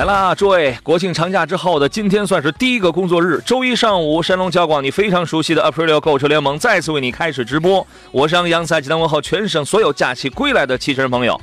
[0.00, 0.74] 来啦，诸位！
[0.82, 7.86] 国庆长假之后的今天算是第一个工作日，周一上午，山东交广你非常熟悉的 Aprilio 购车联盟再次为你开始直播。
[8.10, 11.38] 我是杨赛，济南问候全省所有假期归来的汽车人朋友。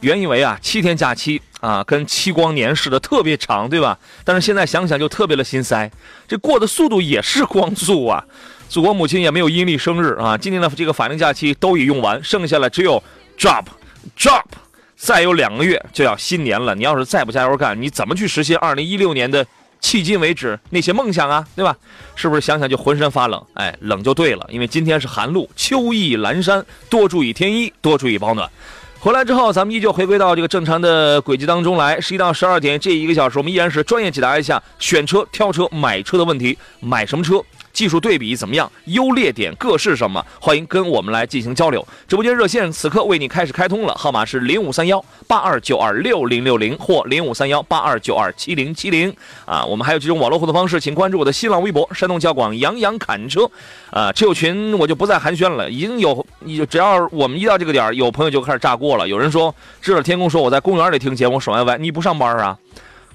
[0.00, 3.96] 原以为啊，七天假期啊，跟七光年似的特别长，对吧？
[4.24, 5.88] 但是现在想想就特别的心塞，
[6.26, 8.24] 这过的速度也是光速啊！
[8.68, 13.00] 祖国母亲也没有阴历生日啊，今年的这个法定假期都已用完，剩下了只有
[13.38, 13.66] drop
[14.18, 14.42] drop。
[15.00, 19.42] 再有两个月就要新年了，你要是再不加油干，你怎么去实现二零一六年的
[19.80, 21.42] 迄今为止那些梦想啊？
[21.56, 21.74] 对吧？
[22.14, 23.42] 是不是想想就浑身发冷？
[23.54, 28.46] 哎，冷就对了，因为今天是寒露，秋意阑珊，多注意添衣，多注意保暖。
[28.98, 31.98] 回来之后，咱们依旧回归到这个正常的轨迹当中来。
[31.98, 37.42] 十一到十二点这一个小时，我们依然是专业解答一下选车、挑车、买车的问题，买什么车？
[37.72, 38.70] 技术对比怎么样？
[38.86, 40.24] 优劣点各是什么？
[40.40, 41.86] 欢迎跟我们来进行交流。
[42.06, 49.64] 直播间热线此刻为你开始开通了，号码是零五三幺八二九二六零六零或零五三幺八二九二七零七零啊。
[49.64, 53.50] 我们还有这种网络互动方式，请关注我的新浪微博“山东交广杨洋侃车”
[53.90, 54.12] 啊。
[54.12, 59.08] 车友群我就不再寒暄了，已经有你，只要我们一到这个点有朋友就开始炸锅了。
[59.08, 62.58] 有人说：“知了天空说我在公园里听节目，爽歪歪，你不上班啊？”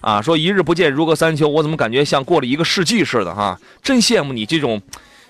[0.06, 3.60] 啊，说一日不见如隔三秋，我怎么感觉像过了一个世纪似的哈？
[3.82, 4.80] 真羡慕你这种，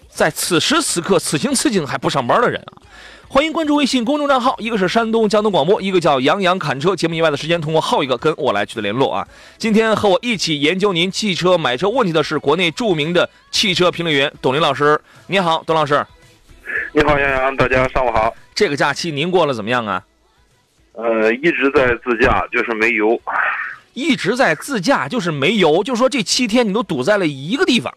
[0.09, 2.83] 在此时此刻此情此景还不上班的人啊！
[3.29, 6.93] 欢迎关注微信公众账号，一个是山东交通广播，一个叫杨洋侃车。
[6.93, 9.25] 节目以外的时间，通过后一个跟我来取得联络啊！
[9.57, 14.99] 今天和我一起研究您汽车买车问题的是国内著名的汽车评论员董林老师。
[15.27, 16.05] 你好，董老师。
[16.91, 18.35] 你好，杨洋，大家上午好。
[18.53, 20.03] 这个假期您过了怎么样啊？
[20.91, 23.17] 呃，一直在自驾，就是没油。
[23.95, 27.91] 一直在自驾，就是没油，就说这七天你都堵在了一个地方。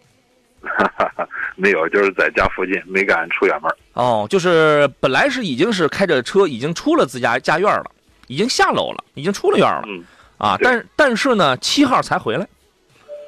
[1.56, 3.70] 没有，就是在家附近，没敢出远门。
[3.92, 7.91] 哦，就是本来是已经是开着车，已经出了自家家院了，
[8.28, 9.82] 已经下楼了，已经出了院了。
[9.86, 10.03] 嗯。
[10.38, 12.48] 啊，但但是呢，七号才回来。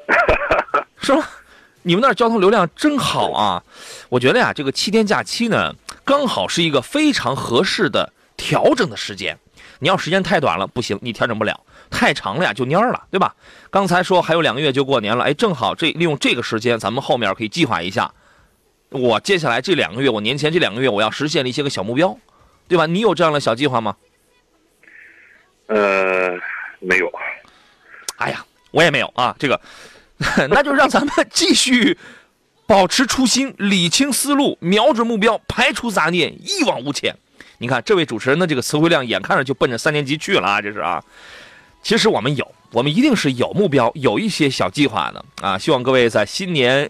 [0.97, 1.29] 是吧？
[1.83, 3.63] 你们那儿交通流量真好啊！
[4.07, 5.73] 我觉得呀，这个七天假期呢，
[6.05, 9.37] 刚好是一个非常合适的调整的时间。
[9.79, 11.59] 你要时间太短了，不行，你调整不了。
[11.91, 13.35] 太长了呀，就蔫儿了，对吧？
[13.69, 18.11] 刚才说还有两个月就过年了，哎，正好这利用这个时间，咱们后面可以计划一下。
[18.89, 22.17] 我接下来这两个月，我年前这两个月，我要实现了一些个小目标，
[22.67, 22.85] 对吧？
[22.87, 23.95] 你有这样的小计划吗？
[25.67, 26.31] 呃，
[26.79, 27.11] 没有。
[28.17, 29.35] 哎呀，我也没有啊。
[29.37, 29.61] 这个，
[30.49, 31.97] 那就让咱们继续
[32.65, 37.15] 保持初心，理清思路，瞄准目标，排除杂念，一往无前。
[37.59, 40.61] 你看，这位主持人的这个词汇量，眼看着就奔着三年级去了啊！
[40.61, 41.03] 这是啊。
[41.83, 45.57] 其实我们有，我们一定是有目标，有一些小计划的啊！
[45.57, 46.89] 希望各位在新年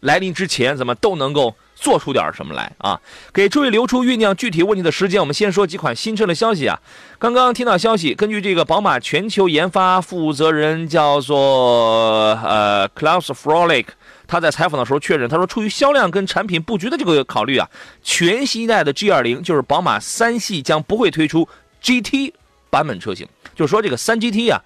[0.00, 2.98] 来临之前，咱们都能够做出点什么来啊！
[3.34, 5.20] 给诸位留出酝酿具体问题的时间。
[5.20, 6.80] 我们先说几款新车的消息啊！
[7.18, 13.86] 刚刚听到消息，根据这个宝马全球研发负责人叫做呃 Klaus Frolic，
[14.26, 17.68] 他在采访的时候确认，他说出于销量跟产品布局的这个考虑啊，
[18.02, 21.46] 全新一代的 G20 就是宝马三系将不会推出
[21.82, 22.32] GT
[22.70, 23.28] 版本车型。
[23.60, 24.64] 就说，这个三 GT 啊，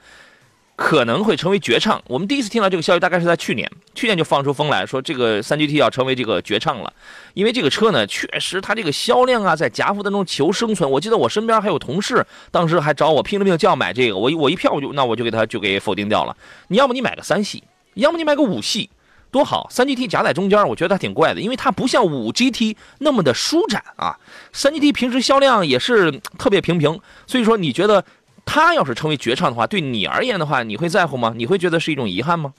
[0.77, 2.00] 可能会成为绝唱。
[2.06, 6.93] 我们第一次听到这个消息，大概是在去年，去年就放出风来说，这个三 GT 要成为这个绝唱了。
[7.32, 10.88] 因为这个车呢，确实它这个销量啊，在夹缝当中求生存。
[10.88, 16.37] 我记得我身边还有同事，当时还找我拼了命就要买这个，我我一票我就那我就给他就给否定掉了。
[16.69, 18.91] 你要么你买个三系，要么你买个五系，
[19.32, 19.66] 多好。
[19.72, 24.17] 三 GT 夹在中间，我觉得它挺怪的，因为它不像五 GT 那么的舒展啊。
[24.52, 28.05] 三 GT 平时销量也是特别平平，所以说你觉得？
[28.46, 31.32] 它要是成为绝唱的话，对你而言的话，你会在乎吗？
[31.37, 32.52] 你会觉得是一种遗憾吗？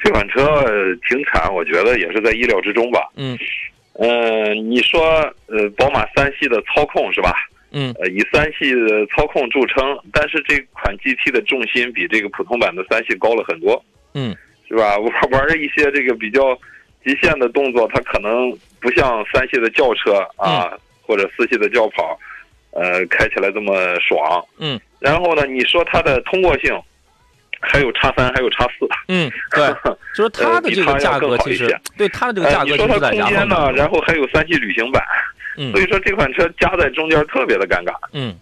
[0.00, 0.44] 这款车
[1.08, 3.10] 停产，我觉得也是在意料之中吧。
[3.16, 3.36] 嗯，
[3.94, 5.02] 呃，你说，
[5.46, 7.34] 呃，宝马三系的操控是吧？
[7.72, 13.82] 嗯，呃，以三系的操控著称，但是这款 GT 的重心比这个普通版的三系高了很多。
[14.14, 14.34] 嗯，
[14.68, 14.96] 是吧？
[15.02, 16.56] 玩玩一些这个比较
[17.04, 20.72] 极限的动作，它可能不像三系的轿车啊，
[21.02, 22.18] 或者四系的轿跑。
[22.78, 26.72] 呃，开起来这么爽，嗯，然后呢，你说它的通过性，
[27.60, 28.88] 还有叉三，还有叉四。
[29.08, 29.66] 嗯，对，
[30.14, 35.02] 就是它的这个价格其实对它的这个价格其实在空间呢，然后还有三系旅行版，
[35.56, 37.92] 嗯，所以说这款车夹在中间特别的尴尬。
[38.12, 38.36] 嗯，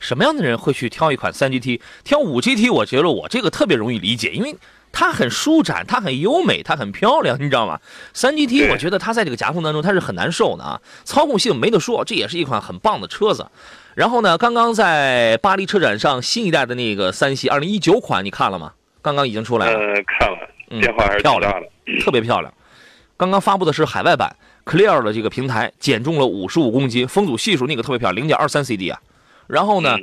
[0.00, 1.80] 什么样的人会去挑一款三 GT？
[2.04, 2.70] 挑五 GT？
[2.70, 4.54] 我觉得我这个特别容易理解，因为
[4.92, 7.78] 它很舒展，它很优美，它很漂亮，你知道吗？
[8.12, 13.46] 三 GT 我觉得它在这个夹缝当中它是很难受的啊，操控性没得说，这也是一款很棒的车子。
[13.94, 18.72] 然后呢，刚刚在巴黎车展上新一代的那个三系二零一九款，你看了吗？
[19.02, 19.78] 刚刚已经出来了。
[19.78, 20.38] 呃，看了，
[20.80, 22.52] 变化还是漂亮的，特别漂亮。
[23.16, 29.00] 刚刚发布的是海外版 Clear 的这个平台，减重了五十五公斤，风阻系数那个特别漂亮，零点二三 CD 啊。
[29.48, 29.96] 然后呢，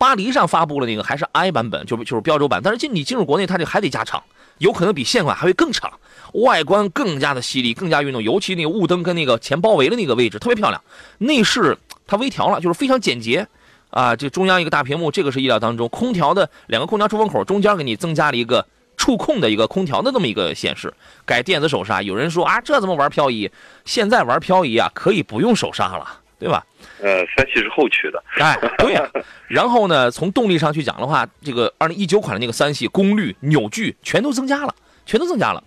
[0.00, 4.22] 巴黎上发布了那个还是 I 版本，就就是标轴版，但是进你进入国内，它就还得加长，
[4.56, 5.92] 有可能比现款还会更长，
[6.32, 10.82] 外观更加的犀利，更加运动，尤其那个雾灯跟那个前包围的那个位置特别漂亮，
[11.18, 11.76] 内饰。
[12.06, 13.46] 它微调了，就是非常简洁，
[13.90, 15.86] 啊，这中央一个大屏幕，这个是意料当中。
[15.90, 18.66] 空调的两个空调出风口中间给你增加了一个
[18.96, 20.92] 触控的一个空调的这么一个显示，
[21.24, 22.02] 改电子手刹。
[22.02, 23.48] 有人说啊，这怎么玩漂移？
[23.84, 26.64] 现在玩漂移啊，可以不用手刹了，对吧？
[27.00, 28.22] 呃，三系是后驱的。
[28.38, 29.08] 哎，对呀。
[29.46, 35.62] 然后呢，从动力上去讲的话，这个二零一九款的那个三系功率、扭矩全都增加了，全都增加了。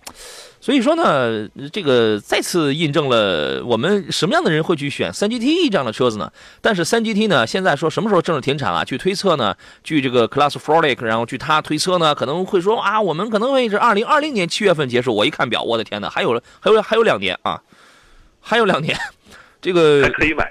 [0.60, 6.32] 所以说呢，这个再次印证了我们什么样的人会去选三 GT 这样的车子呢？
[6.62, 8.82] 但是三 GT 呢，现在说什么时候正式停产啊？
[8.82, 15.14] 据推测呢，据这个 Class f o r i c 然后据他推测呢，可能会说啊，我们可能会是二零二零年七月份结束。
[15.14, 17.60] 我一看表，我的天哪，还有还有还有两年啊，
[18.40, 18.96] 还有两年，
[19.60, 20.50] 这个还可以买，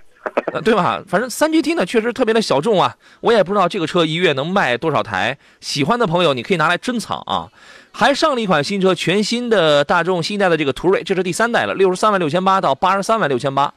[0.64, 1.02] 对吧？
[1.08, 5.38] 反正三 GT 呢，确实特别的小众啊，我也不知道这个车一月能卖多少台。
[5.60, 7.50] 喜欢的朋友，你可以拿来珍藏啊。
[7.92, 13.74] 还上了一款新车，全新的大众新一代的这个途锐，这是第三代了，六十三万六千八到八十三万六千八。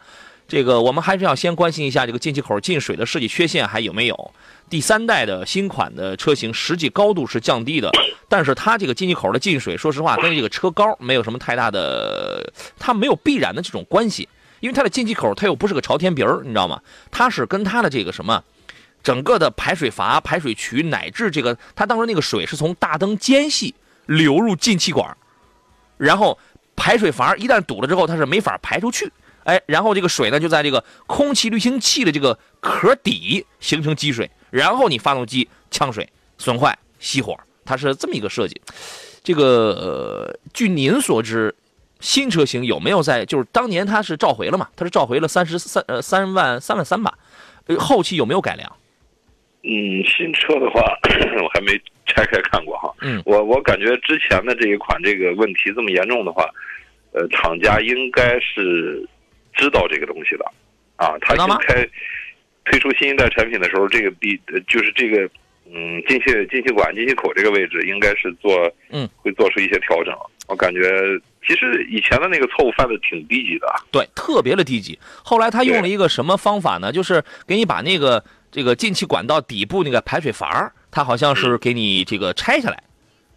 [0.48, 4.30] 这个我们还是要先关心一下这个进气口进水的设计缺陷还有没有。
[4.70, 7.90] 第三代的新款的车型实际高度是降低的，
[8.28, 14.28] 但是它这个进气口的进水，说实话跟这个车高没有什么太大的，它没有必然的这种关系，
[14.66, 16.82] 因为它的进气口它又不是个朝天鼻儿，你知道吗？
[17.10, 18.44] 它是跟它的这个什么，
[19.02, 23.74] 整个的排水阀、排水渠乃至这个它当时那个水是从大灯间隙。
[24.08, 25.16] 流入进气管，
[25.96, 26.38] 然后
[26.76, 29.10] 排水阀一旦堵了之后，它是没法排出去。
[29.42, 36.08] 哎，然后这个水呢就在这个空气滤清器的这个壳底形成积水，然后你发动机呛水
[36.38, 38.62] 损坏熄火，它是这么一个设计。
[39.24, 39.42] 这个
[39.72, 41.52] 呃，据您所知，
[42.06, 44.68] 新车型有没有在就是当年它是召回了嘛？
[44.76, 47.18] 它是召回了三十三呃三万三万三吧？
[47.66, 48.70] 呃，后期有没有改良？
[49.64, 50.80] 嗯，新车的话
[51.42, 51.80] 我还没。
[52.08, 56.48] 拆开看过哈，嗯，我我感觉之前的这一款这个问题这么严重的话，
[57.10, 59.04] 呃，厂家应该是
[59.52, 60.44] 知道这个东西的，
[60.94, 61.84] 啊，他新开
[62.64, 65.28] 推出新一代产品的时候，这个比就是这个
[65.72, 70.14] 嗯进气进气管进气口这个位置应该是做嗯会做出一些调整。
[70.48, 70.80] 我感觉
[71.46, 74.98] 其实以前的那个错误犯的挺低级的，对，特别的低级。
[75.24, 76.92] 后来他用了一个什么方法呢？
[76.92, 80.72] 就是给你把那个这个进气管道底部那个排水阀。
[80.88, 82.82] 它好像是给你这个拆下来，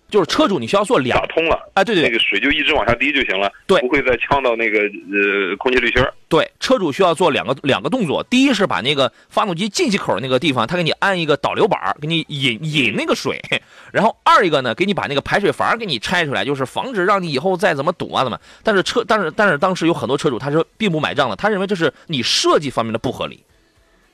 [0.09, 13.39] 就是车主你需要做两打通了，哎，对对，那个水就一直往下滴就行了，对，不会再呛到那个呃空气滤芯对，车主需要做两个两个动作，第一是把那个发动机进气口那个地方，他给你安一个导流板，给你引引那个水，
[13.93, 18.39] 然后二一个呢，给你把那个排水阀给你拆出来，就是防止让你以后再怎么堵啊怎么。
[18.63, 23.43] 但是车，但是但是当时有很多车主他是并不买账的，他认为这是你设计方面的不合理，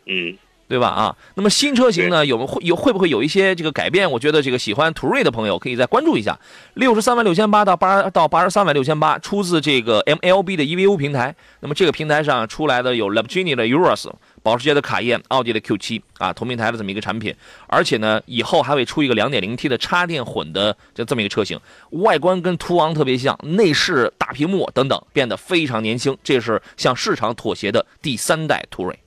[0.07, 0.37] 嗯。
[0.67, 0.87] 对吧？
[0.87, 4.09] 啊，那么新车型呢，有会有会不会有一些这个改变？
[4.09, 6.39] 我觉得这个喜欢途锐的朋友可以再关注一下，
[6.73, 11.35] 六十三万六千八到八到八十三万六千八，出自这个 MLB 的 EVO 平台。
[11.59, 14.09] 那么这个平台上出来的有 Lamborghini 的 Urus、
[14.41, 17.35] 保时捷的卡宴、奥迪的 Q7 啊，同平台的这么一个产品。
[17.67, 21.59] 而且呢，以后还会出一个 2.0T 的插电混的这这么一个车型，
[21.91, 26.17] 外观跟途昂特别像，内饰大屏幕等等，变得非常年轻。
[26.23, 28.97] 这是向市场妥协的第三代途锐。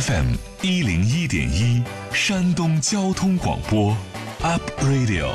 [0.00, 1.82] FM 一零一点一，
[2.14, 3.94] 山东交通广播
[4.40, 5.28] ，Up Radio。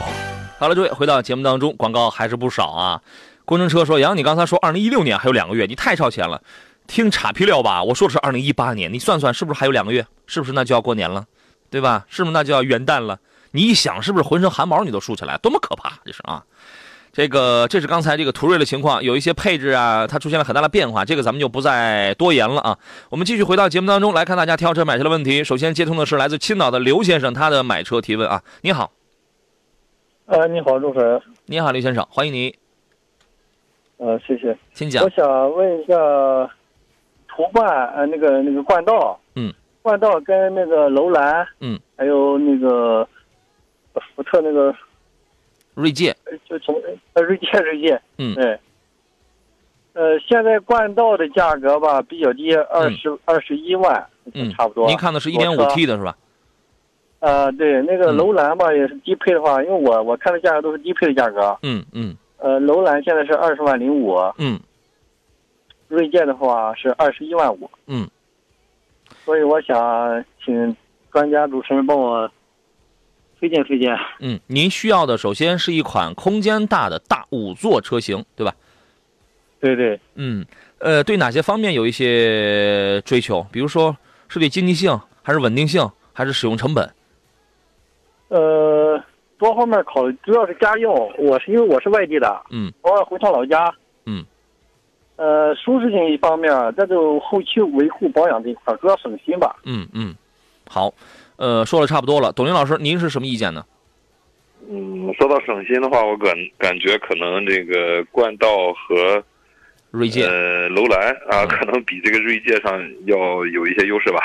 [0.57, 2.99] 好了，诸位，回到节目当中，广告还是不少啊。
[3.45, 6.41] 工程车说：“杨，你刚才说二零一六年还有两个月，你太超前了，
[6.87, 7.83] 听岔皮料吧？
[7.83, 10.03] 我说的是二零一八年，你算算是不是还有两个月？
[10.25, 11.27] 是不是那就要过年了，
[11.69, 12.07] 对吧？
[12.09, 13.19] 是不是那就要元旦了？
[13.51, 15.37] 你一想，是不是浑身汗毛你都竖起来？
[15.37, 16.43] 多么可怕，这是啊！”
[17.17, 22.77] 这个这是刚才这个途锐的情况，有一些配置啊，它出现了很大的变化，这个咱们就不再多言了啊。
[23.09, 25.43] 我们继续回到节目当中来看大家挑车买车的问题。
[25.43, 28.91] 首先接通的是来自青岛的刘先生，他的买车提问啊，你好。
[30.27, 31.19] 呃，你好，主持人。
[31.47, 32.55] 你好，刘先生，欢迎你。
[33.97, 34.55] 呃，谢谢。
[34.75, 35.03] 请讲。
[35.03, 35.95] 我想问一下，
[37.29, 43.09] 途观呃那个那个冠道，嗯，冠道跟那个楼兰，嗯，还有那个。
[44.15, 44.71] 福特那个
[45.77, 46.15] 锐界，
[46.49, 46.75] 就从
[47.13, 48.59] 呃锐界锐界，嗯对。
[49.93, 54.87] 呃，现在冠道的价格吧比较低，二十二十一万，嗯，差不多。
[54.87, 56.15] 您看的是一点五 T 的是吧？
[57.19, 61.57] 呃，对，那个嗯楼兰吧也是低配的话，因为我我看的价格都是低配的价格。
[61.63, 64.59] 嗯嗯呃，楼兰现在是二十万零五，嗯
[65.87, 67.69] 锐界的话是二十一万五。
[67.87, 68.07] 嗯。
[69.25, 70.75] 所以我想请
[71.11, 72.29] 专家主持人帮我
[73.39, 73.97] 推荐推荐。
[74.19, 78.53] 嗯，您需要的首先是一款空间大的大五座车型，对吧？
[79.59, 80.45] 对对，嗯，
[80.79, 83.45] 呃，对哪些方面有一些追求？
[83.51, 83.95] 比如说
[84.27, 86.89] 是对经济性，还是稳定性，还是使用成本？
[88.29, 89.01] 呃，
[89.37, 90.93] 多方面考虑，主要是家用。
[91.17, 93.73] 我是因为我是外地的，嗯，偶尔回趟老家。
[94.05, 94.25] 嗯。
[95.15, 99.55] 呃，舒适性一方面，再就后期维护保养这一块，主要省心吧。
[99.63, 100.13] 嗯嗯，
[100.69, 100.93] 好，
[101.37, 102.31] 呃，说的差不多了。
[102.33, 103.63] 董林老师，您是什么意见呢？
[104.69, 109.23] 嗯，说到省心的话，我感感觉可能这个冠道和
[109.91, 112.71] 锐界，呃楼兰啊，嗯可能比这个锐界上
[113.05, 114.19] 要有一些优势吧。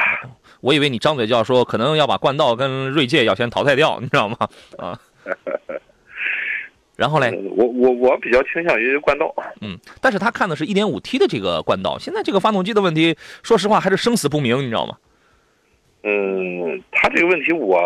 [0.60, 4.36] 我以为你张嘴就要说，可能要把冠道跟锐界要先淘汰掉，你知道吗？
[4.78, 4.98] 啊。
[6.96, 9.34] 然后嘞，呃我我我比较倾向于冠道。
[9.60, 14.96] 嗯，但是他看的是一点五 T 的这个冠道，现在这个发动机的问题，说实话还是生死不明，你知道吗？
[16.02, 17.80] 嗯，他这个问题我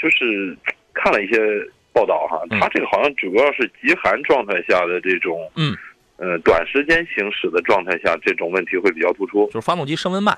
[0.00, 0.56] 就是
[0.94, 1.38] 看了一些
[1.92, 2.58] 报道哈，嗯。
[2.58, 5.76] 他这个好像主要是极寒状态下的这种，嗯，
[6.16, 9.46] 呃，短时间行驶的状态下，这种问题会比较突出。
[9.46, 10.36] 就是发动机升温慢，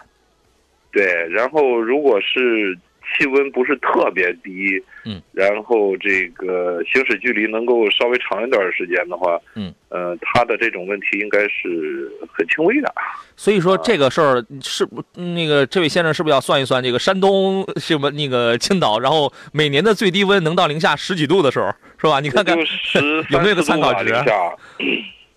[0.90, 12.92] 对，然后如果是气温不是特别低，嗯，然后这个行驶距离能够稍微长一段时间的话，嗯，呃，它的这种问题应该是很轻微的。
[13.36, 21.66] 所以说这个事儿是不那个这位先生是不是要算一算这个山东什么那个青岛，然后每年的最低温能到零下十几度的时候，
[21.98, 22.20] 是吧？
[22.20, 22.56] 你看看
[23.30, 24.56] 有没有个参考值零下，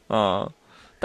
[0.10, 0.50] 嗯，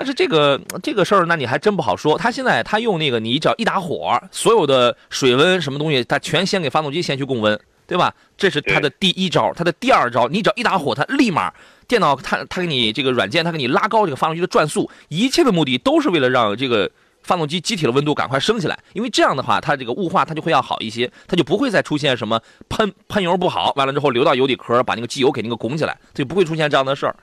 [0.01, 2.17] 但是这个这个事儿，那你还真不好说。
[2.17, 8.15] 他现在他用那个，你只要一打火，所有的水温什么东西，他全先给发动机先去供温，对吧？
[8.39, 11.53] 这是他的第一招，他的第二招，你只要一打火，他立马
[11.87, 16.91] 电脑它它给你这个软件，它给你拉高这个发动机的转速，一切的目的都是为了让这个。
[17.23, 22.41] 发动机机体的温度赶快升起来，因为这样的话，它这个雾化它就会要好一些，它就不会再出现什么
[22.71, 27.15] 喷 喷油不好，完了之后流到油底壳，把那个机油给那个拱起来，它就不会出现这样的事儿。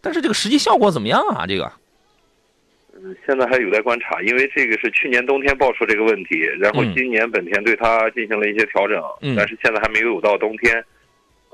[0.00, 1.46] 但是这个实际效果怎么样啊？
[1.46, 1.70] 这个？
[3.26, 10.84] 现在还有待观察，因为这个是去年冬天爆出这个问题，然后嗯今年本田对它进行了一些调整，嗯但是现在还没有到冬天，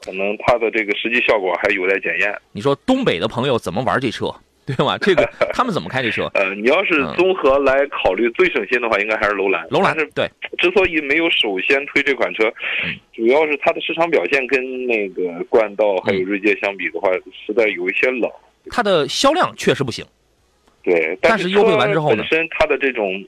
[0.02, 2.34] 可能它的这个实际效果还有待检验。
[2.52, 4.32] 你说东北的朋友怎么玩这车，
[4.66, 4.96] 对吧？
[4.98, 6.30] 这个 他们怎么开这车？
[6.34, 9.66] 呃，你要是嗯综合来考虑最省心的话，应该还是楼兰。
[9.70, 12.48] 楼兰是对，之所以没有首先推这款车，
[12.84, 17.10] 嗯主要是它的市场表现跟那个冠道还有嗯锐界相比的话，
[17.46, 18.30] 实在有一些冷。
[18.70, 20.04] 它的销量确实不行。
[20.84, 22.16] 对，但是优惠完之后呢？
[22.18, 23.24] 本身它的这种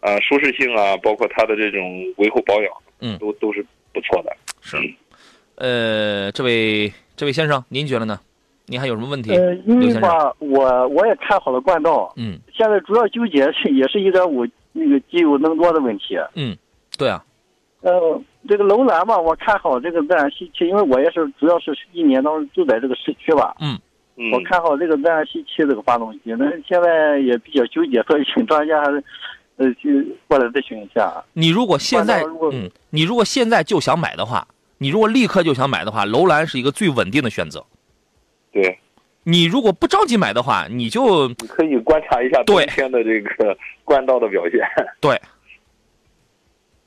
[0.00, 3.16] 啊、舒适性啊，包括它的这种维护保养，嗯。
[3.18, 4.36] 都都是不错的。
[4.60, 4.76] 是，
[5.54, 8.18] 呃，这位这位先生，您觉得呢？
[8.66, 9.30] 您还有什么问题？
[9.32, 10.02] 呃，因为刘先生。
[10.02, 12.38] 吧，我我也看好了冠道，嗯。
[12.52, 16.16] 现在主要纠结是也是一点五那个机油增多的问题。
[16.34, 16.56] 嗯，
[16.98, 17.24] 对啊，
[17.82, 23.78] 呃，这个楼兰吧，我看好这个自然吸气，因为我也是主要是一年当中就在这个市区吧，嗯，
[24.32, 29.02] 我看好这个自然吸气这个发动机，但是现在也比较纠结，所以请专家还是
[29.56, 31.10] 呃去过来咨询一下。
[31.32, 34.46] 你如果现在嗯，你如果现在就想买的话，
[34.78, 37.64] 你如果立刻就想买的话，楼兰是一个最稳定的选择。
[38.52, 38.78] 对，
[39.24, 44.60] 你如果不着急买的话，你就你可以观察一下冬对天的这个冠道的表现。
[45.00, 45.18] 对，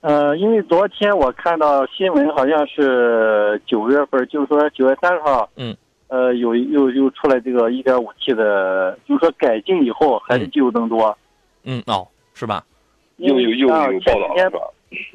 [0.02, 5.76] 呃，因为昨天我看到新闻，好像是九月份，就是说九月三十号，嗯，
[6.08, 11.18] 呃，有又又出来这个一点五 T 的，就是说改进以后还是机油增多，
[11.64, 12.64] 嗯哦，是吧？
[13.18, 15.10] 又有又啊有前几天报道了是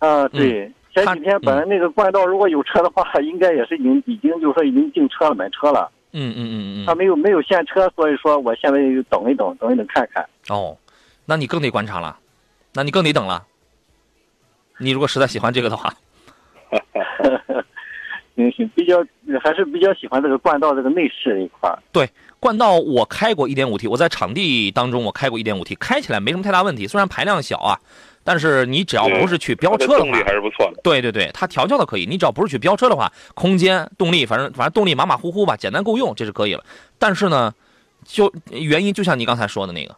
[0.00, 0.06] 吧？
[0.06, 10.24] 啊，对，前他几天本来那个冠道如果有车的话，应该也是已经已经就是说已经进车了买车了，嗯嗯嗯嗯他没有没有现车，所以说我现在就等一等，等一等看看。
[10.48, 10.76] 哦，
[11.26, 12.18] 那你更得观察了，
[12.72, 13.44] 那你更得等了。
[14.78, 15.92] 你如果实在喜欢这个的话，
[18.38, 19.04] 行行，比较
[19.42, 21.78] 还是比较喜欢这个冠道这个内饰这一块儿。
[22.40, 27.74] 冠道我开过 1.5T，我在场地当中我开过 1.5T，开起来没什么太大问题，虽然排量小啊，
[28.22, 30.80] 但是你只要不是去飙车的话动力，还是不错的。
[30.84, 36.64] 对对对，它调教的可以，你只要不是去飙车的话，空间、动力，反正反正动力马马虎虎吧，简单够用，这是可以了。
[36.96, 37.52] 但是呢，
[38.04, 39.96] 就原因就像你刚才说的那个，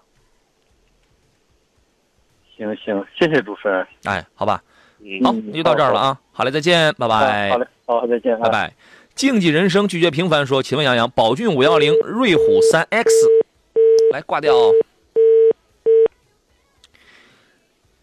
[2.56, 3.86] 行行，谢谢主持人。
[4.04, 4.62] 哎，好吧，
[5.00, 7.50] 嗯好，就到这儿了啊，好嘞，再见，拜拜。
[7.50, 7.66] 好嘞，
[7.98, 8.06] 好。
[8.06, 8.72] 再见，拜拜。
[9.14, 13.10] 竞技人生拒绝平凡说，请问杨洋，宝骏五幺零、瑞虎三 X，
[14.12, 14.54] 来挂掉。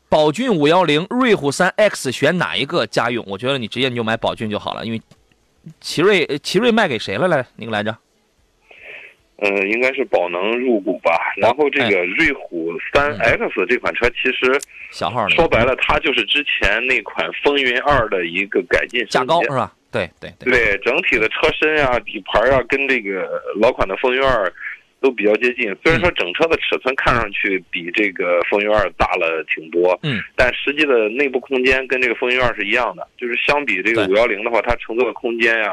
[0.10, 3.26] 宝骏五幺零、瑞虎三 X 选哪一个家用？
[3.28, 5.02] 我觉得你直接你就买宝骏就好了，因为
[5.82, 7.46] 奇瑞奇瑞卖给谁了来？
[7.56, 7.98] 那个来着？
[9.38, 11.12] 呃，应该是宝能入股吧。
[11.38, 14.60] 然后这个瑞虎三 X 这款车其实
[14.92, 19.74] 小号，说白了，它就是之前那款风云二的一个改进，价高是吧？
[19.92, 20.52] 对对对。
[20.52, 24.52] 对，整体的车身啊、底盘啊，跟这个老款的风云二。
[25.00, 35.72] 都比较接近，虽然说整车的尺寸看上去比这个风云二大了挺多，嗯，但实际的内部空间跟这个风云二是一样的，就是相比这个五幺零的话，它乘坐的空间呀，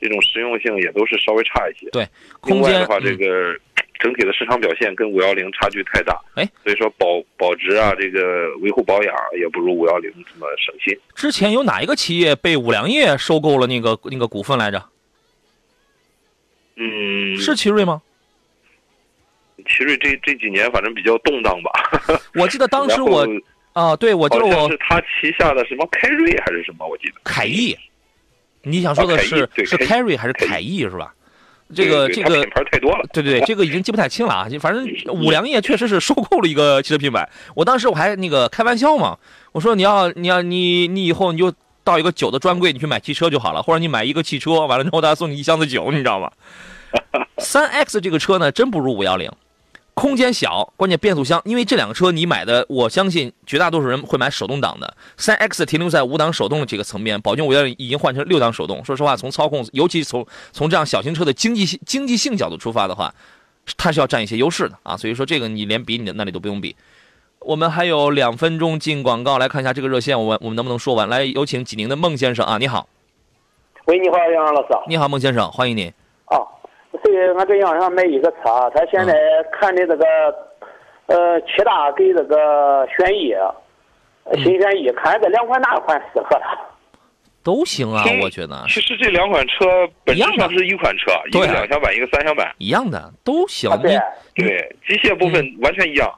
[0.00, 1.88] 这种实用性也都是稍微差一些。
[1.90, 2.06] 对，
[2.40, 3.54] 空间的话，这个
[3.98, 10.98] 整体的市场表现跟五幺零差距太大，哎，所以说保保值啊，这个维护保养也不如五幺零这么省心。
[11.14, 14.82] 之前有哪一个企业被五粮液收购了那个那个股份来着？
[16.76, 18.02] 嗯，是奇瑞吗？
[19.66, 21.70] 奇瑞这这几年反正比较动荡吧。
[22.34, 23.26] 我记得当时我
[23.72, 26.86] 啊，对，我记得我是他旗下的什么凯瑞还是什么？
[26.86, 27.74] 我记得凯翼。
[28.64, 31.12] 你想说的是是凯瑞还是凯翼是吧？
[31.74, 33.06] 这个这个品牌太多了。
[33.12, 34.46] 对对，这个已经记不太清了啊。
[34.60, 37.28] 反正五粮液确实是收购了一个汽车品牌。
[37.54, 39.16] 我当时我还那个开玩笑嘛，
[39.52, 41.52] 我说你要你要你你以后你就
[41.82, 46.30] 到一个酒的专柜，你去买汽车就好了，或者你买一个汽车，完了之后他送你一箱子酒，你知道吗？
[47.38, 49.30] 三 X 这个车呢，真不如五幺零。
[49.94, 51.40] 空间小，关键变速箱。
[51.44, 54.96] 因为这两个车你买的，我相信绝大多数人会买手动挡的。
[55.16, 58.84] 三 X 停留在五档手动的这个层面，宝骏五幺零已经换成六档手动。
[58.84, 63.14] 说实话，从操控，尤其从从这样小型车的经济性经济性角度出发的话，
[63.76, 64.96] 它是要占一些优势的啊。
[64.96, 66.74] 所以说这个你连比你的那里都不用比。
[67.38, 71.08] 我们还有两分钟进广告，来看一下这个热线，我们我们能不能说完？
[71.08, 72.88] 来，有请济宁的孟先生啊，你好。
[73.84, 74.68] 喂，你好，杨老师。
[74.88, 75.92] 你好，孟先生，欢迎你。
[77.14, 79.14] 对，俺这杨想买一个车，他现在
[79.52, 80.04] 看的这个，
[81.06, 83.32] 呃，七大跟这个轩逸，
[84.42, 86.58] 新轩逸，看这两款哪款适合他？
[87.44, 88.64] 都行啊，我觉得。
[88.66, 93.70] 其实这两款车本质上是一款车，一个两厢版，一个三厢版，一样的，都行。
[93.80, 93.96] 对
[94.34, 96.12] 对，机械部分完全一样。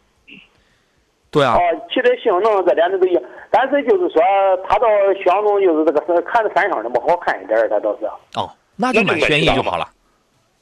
[1.30, 1.56] 对啊。
[1.56, 1.60] 哦，
[1.92, 4.22] 汽车性能这点都一样，但是就是说，
[4.66, 4.86] 它倒
[5.22, 8.06] 相中就是这个看着三厢的不好看一点，它倒是。
[8.36, 9.86] 哦，那就买轩逸就好了。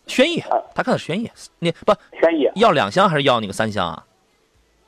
[0.06, 0.42] 轩逸，
[0.74, 4.04] 他看的是轩逸，你不轩逸要两厢还是要那个三厢啊？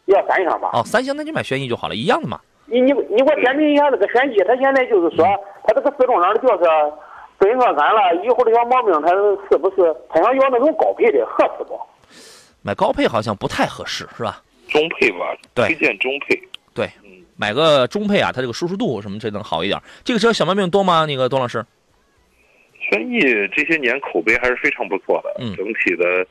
[0.07, 0.71] 要三厢吧。
[0.73, 2.41] 哦，三厢那就买轩逸就好了，一样的嘛。
[2.67, 5.25] 你你你给我点评一下这个轩逸，它现在就是说，
[5.65, 6.65] 它这个自动挡的轿车
[7.39, 9.09] 分合杆了，一会儿的小毛病，它
[9.51, 9.95] 是不是？
[10.09, 11.81] 它想要那种高配的合适不？
[12.63, 14.43] 买高配好像不太合适，是吧？
[14.69, 15.19] 中配吧，
[15.55, 16.41] 对，推荐中配。
[16.75, 16.91] 对，
[17.37, 19.81] 买个中配啊，它这个舒适度什么这能好一点。
[20.05, 21.07] 这个车小毛病多吗？
[21.07, 21.65] 那个董老师？
[22.81, 23.21] 轩逸
[23.53, 26.27] 这些年口碑还是非常不错的，嗯，整体的，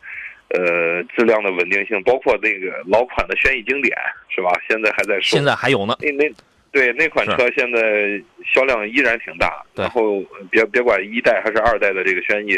[0.50, 3.96] 呃，质量的稳定性，包括那个老款的轩逸经典，
[4.30, 4.52] 是吧？
[4.70, 5.96] 现在还在售，现在还有呢。
[6.00, 6.32] 那那，
[6.72, 9.62] 对那款车现在销量依然挺大。
[9.76, 12.58] 然后别别管一代还是二代的这个轩逸，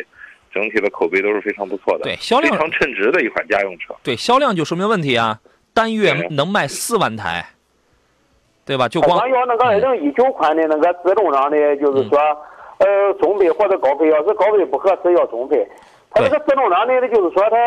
[0.54, 2.04] 整体的口碑都是非常不错的。
[2.04, 3.96] 对，销量非常称职的一款家用车。
[4.04, 5.40] 对，销量就说明问题啊，
[5.74, 7.44] 单月能卖四万台，
[8.66, 8.88] 对吧？
[8.88, 12.20] 就光要那个二零一九款的那个自动挡的，就是说。
[12.80, 15.68] 呃，中配或者高配，要是高配不合适，要中配。
[16.12, 17.58] 它这个自动挡的，就是说它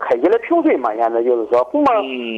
[0.00, 1.92] 开起来平顺嘛，现在就是说，红嘛，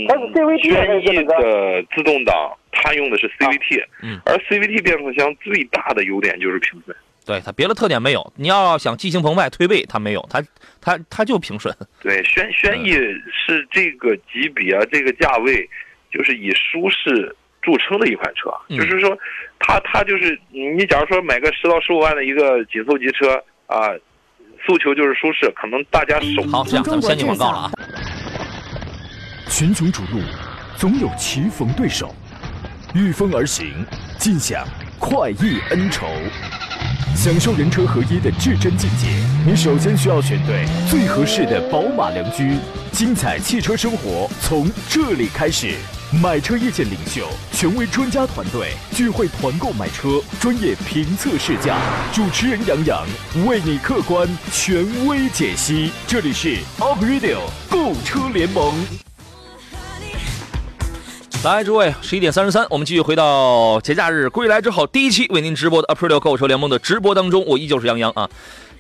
[0.09, 1.35] 它是 CVT 还是那个？
[1.43, 2.35] 的自动挡，
[2.71, 6.97] 它用的是 CVT，嗯，而 CVT 变速箱最大的优点就是平顺。
[7.27, 10.43] 对它别的特点没有，你要想激情澎湃推背，它没有，它
[10.81, 11.75] 它它就平顺。
[12.01, 15.69] 对，轩轩逸是这个级别啊，这个价位，
[16.11, 17.35] 就是以舒适。
[17.63, 19.17] 著称的一款车，就是说，
[19.61, 23.35] 它它就是你，假如说买个十到十五万的一个紧凑级车
[23.67, 23.89] 啊，
[24.67, 27.71] 诉求就是舒适，可能大家手好这样，咱们先进广告了啊。
[29.49, 30.21] 群雄逐鹿，
[30.77, 32.13] 总有棋逢对手，
[32.95, 33.87] 御风而行，
[34.19, 34.67] 尽享
[34.99, 36.07] 快意恩仇，
[37.15, 39.07] 享受人车合一的至臻境界。
[39.47, 42.57] 你首先需要选对最合适的宝马良驹，
[42.91, 45.77] 精彩汽车生活从这里开始。
[46.21, 51.79] 买车意见领袖，权威专家团队聚会团购买车，专业评测试驾，
[52.13, 53.07] 主持人杨洋
[53.47, 55.91] 为你客观权威解析。
[56.07, 57.39] 这里是 Up Radio
[57.71, 58.75] 购车联盟。
[61.45, 68.29] 来，诸位，十一点三十三，我们继续回到节假日归来之后第一期为您直播的 Up Radio 购车联盟的直播当中，我依旧是杨洋啊。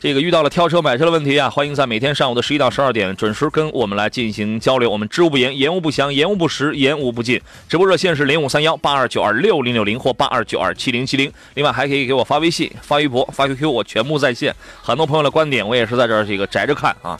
[0.02, 4.90] 这个遇到了挑车买车的问题啊，欢迎在每天上午的十一到十二点准时跟我们来进行交流。
[4.90, 7.40] 我们知无不言，言无不详，言无不实，言无不尽。
[7.68, 11.32] 直播热线是零五三幺八二九二六零六零或八二九二七零七零。
[11.54, 14.52] 另外还可以给我发微信、发微博、发 QQ，我全部在线。
[14.82, 17.16] 很多朋友的观点我也是在这儿这个宅着看啊。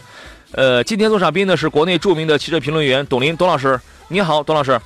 [0.50, 4.76] 呃，今天做上宾的是国内著名的汽车评论员董林董老师，你好，董老师。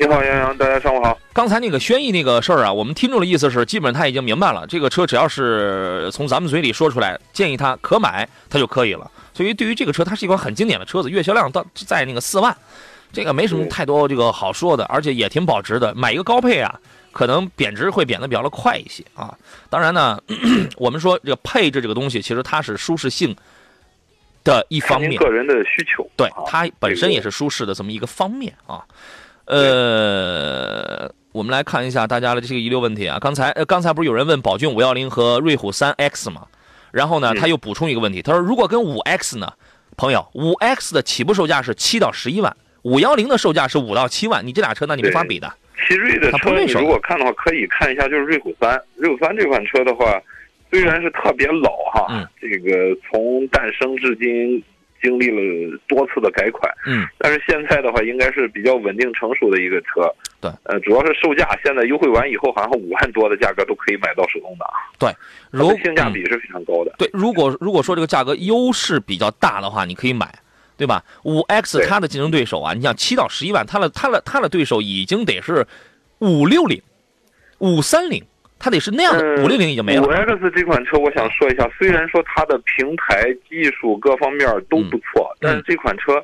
[0.00, 1.18] 你好，杨洋，大家上午好。
[1.32, 9.10] 刚才那个轩逸那个事儿啊，我们听众的意思是，基本上他已经明白了，这个车只要是从咱们嘴里说出来，建议他可买，他就可以了。
[9.34, 12.56] 所以对于这个车，它是一款很经典的车子，月销量到在那个四万，
[13.12, 15.92] 这个没什么太多这个好说的，而且也挺保值的。
[15.96, 16.78] 买一个高配啊，
[17.10, 19.36] 可能贬值会贬得比较的快一些啊。
[19.68, 20.16] 当然呢，
[20.78, 23.34] 我们说这个配置这个东西，其实它是舒适性
[24.44, 28.84] 的一方面，个人的需求，对它本身也是舒适的这么一个方面啊。
[29.48, 33.18] 呃，我们来看一下大家的这个遗留问题啊。
[33.18, 36.46] 刚才呃，刚才不是有人问宝骏五幺零和瑞虎三 X 吗？
[36.92, 39.50] 然后呢，他又补充一个问题，他说如果跟五 X 呢，
[39.96, 45.50] 朋友，五 X 的起步售价是七到十一万，五幺零的售价是五到七万，你这俩车那你没法比的。
[45.86, 48.78] 奇瑞的车你如果看的话，可以看一下，就是瑞虎三。
[48.96, 50.20] 瑞虎三这款车的话，
[50.70, 54.62] 虽然是特别老哈，这个从诞生至今。
[55.02, 65.14] 经历了多次的改款，嗯，但是现在的话，应该是比较稳定成熟的一个车，对，呃，主要是售价，现在优惠完以后，好像五万多的价格都可以买到手动挡，对，
[65.50, 70.32] 如性价比是非常高的，对，如果如果说这个价格优势比较大的话，你可以买，
[70.76, 71.04] 对吧？
[71.24, 75.66] 五 X 它的竞争对手啊，你想七到十一万，它的它的它的对手已经得是
[76.18, 76.82] 五六零、
[77.58, 78.24] 五三零。
[78.58, 80.02] 它得是那样的，五六零已经没了。
[80.02, 86.22] 五 X 这款车，我想说一下，虽然说它的平台技术各方面都不错，但是这款车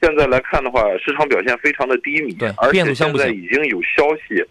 [0.00, 2.32] 现在来看的话，市场表现非常的低迷。
[2.34, 4.44] 对，而且现在已经有消息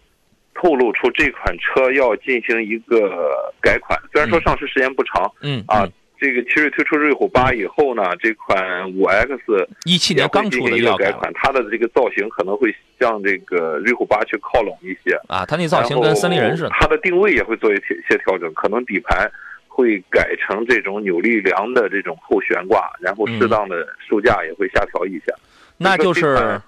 [0.54, 5.88] 透露出这款车要进行一个改款，虽然说上市时间不长，嗯啊。
[6.24, 16.70] 这个奇瑞推出瑞虎八以后呢，这款五 X 一七年刚出的一个改款，它的这个造型可能会向这个瑞虎八去靠拢一些啊，它那造型跟森林人似的。
[16.70, 19.30] 它的定位也会做一些调整，可能底盘
[19.68, 25.34] 会改成这种扭力梁的这种后悬挂，然后适当的售价也会下调一下。
[25.76, 26.58] 那就是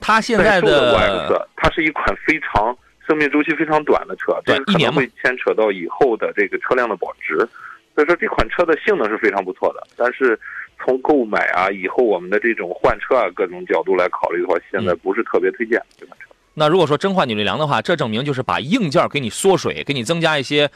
[0.00, 2.74] 它现在的五 X，它是一款非常
[3.06, 7.46] 生命周期非常短的车，这可能会牵扯到以后的这个车辆的保值。
[7.94, 10.38] 所以说这款车的性能是非常不错的，但是
[10.78, 16.26] 从购买啊以后我们的这种换车啊各种角度来考虑的话，现在不是特别推荐这款车。
[16.54, 20.68] 那如果说真换扭力梁的话，这证明就是把硬件给你缩水，给你增加一些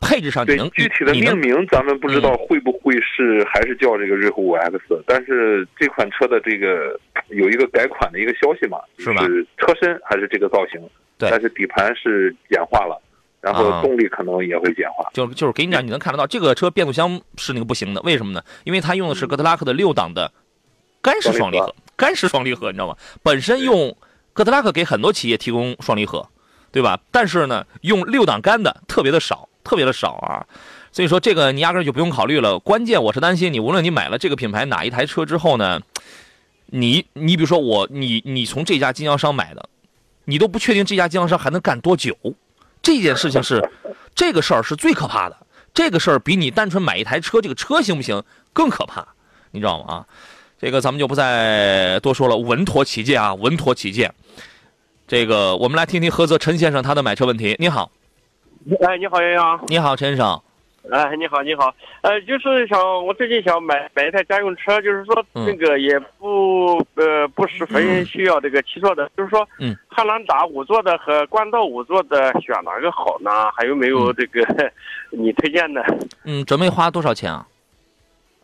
[0.00, 9.22] 配置上你能具体的命名咱们不知道会不会是还是叫这个瑞虎五 X，但是这款车的这个有一个改款的一个消息嘛，是吧？
[9.58, 10.80] 车身还是这个造型，
[11.18, 13.00] 对，但是底盘是简化了。
[13.42, 18.40] 然后动力可能也会简化，就就是给你点，你能看得到这个车变速箱是那个不行的，为什么呢？
[18.62, 20.32] 因为它用的是哥特拉克的六档的
[21.02, 22.96] 干式双离合， 干式双离合，你知道吗？
[23.20, 23.96] 本身用
[24.32, 26.28] 哥特拉克给很多企业提供双离合，
[26.70, 27.00] 对吧？
[27.10, 30.46] 但是呢，用六档干的特别的少，特别的少啊。
[30.92, 32.60] 所以说这个你压根就不用考虑了。
[32.60, 35.80] 关键我是担心你，无论你买了这个品牌哪一台车之后呢，
[36.66, 39.68] 你你比如说我，你你从这家经销商买的，
[40.26, 42.16] 你都不确定这家经销商还能干多久。
[42.82, 43.70] 这件事情是，
[44.14, 45.36] 这个事儿是最可怕的。
[45.72, 49.06] 这个事儿比你单纯买一台车，这个车行不行更可怕，
[49.52, 49.94] 你知道吗？
[49.94, 50.06] 啊，
[50.60, 54.12] 这个咱们就不再多说了，稳妥起见啊，稳妥起见。
[55.08, 57.56] 这个我们来听听菏泽陈先生他的买车问题。
[57.58, 57.90] 你好，
[58.86, 59.64] 哎，你好，杨洋。
[59.68, 60.42] 你好，陈先生。
[60.90, 73.30] 哎，你好，你好，呃，就是想我最近想买买一台家用车，就是说那个也不呃不是很需要这个七座的，就是说，嗯，汉兰达五座的和冠道五座的选哪个好呢？
[73.56, 74.42] 还有没有这个
[75.10, 75.82] 你推荐的？
[76.24, 77.46] 嗯，准备花多少钱啊？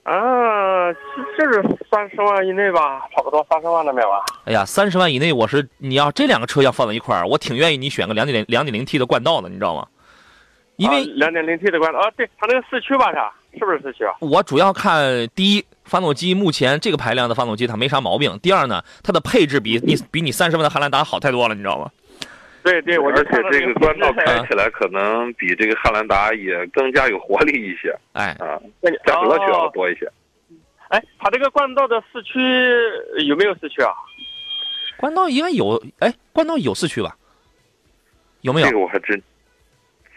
[0.05, 0.92] 啊，
[1.37, 4.20] 就是三十万以内吧，差不多三十万了没有啊。
[4.44, 9.87] 哎呀，三十万以内，我是你要这两个车要放在一块儿，我挺愿意你选个两点零两点零 T 的冠道的，你知道吗？
[10.79, 13.11] 因为两点零 T 的冠道啊，对，它那个四驱吧，
[13.53, 14.14] 是是不是四驱啊？
[14.21, 18.38] 我主要看第一，发动机目前这个排量的发动机它没啥毛病。
[18.38, 21.91] 第二呢，它的配置比你比你三十万的汉兰达好太多了，你知道吗？
[22.62, 27.93] 对对，而且这个冠道开起来可能比这个汉兰达也更加有活力一些。
[28.12, 28.55] 哎啊，
[29.05, 30.09] 加乐趣要多一些。
[30.91, 32.38] 哎，它这个冠道的四驱
[33.27, 33.91] 有没有四驱啊？
[34.97, 37.17] 冠道应该有，哎，冠道有四驱吧？
[38.43, 38.69] 有没有？
[38.69, 39.21] 这个我还真。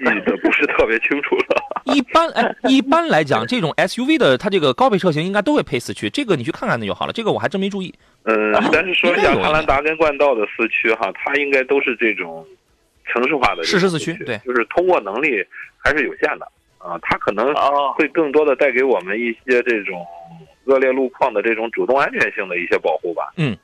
[0.09, 1.61] 记得不是特别清楚了。
[1.93, 7.13] 一般哎，一般来讲，这种 SUV 的它这个高配车型应该都会配四驱，这个你去看看那就好了。
[7.13, 7.93] 这个我还真没注意。
[8.23, 12.45] 嗯，但是说一下汉兰达跟冠道的四驱哈，它应该都是这种
[13.05, 15.43] 城市化的适时四驱，对，就是通过能力
[15.77, 16.45] 还是有限的
[16.77, 17.53] 啊，它可能
[17.95, 20.05] 会更多的带给我们一些这种
[20.65, 23.33] 恶劣路况的这种主动安全性的一些保护吧。
[23.37, 23.57] 嗯，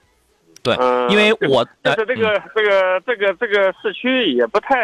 [0.68, 0.76] 对，
[1.10, 4.76] 因为我但是这个这个这个这个市区也不太，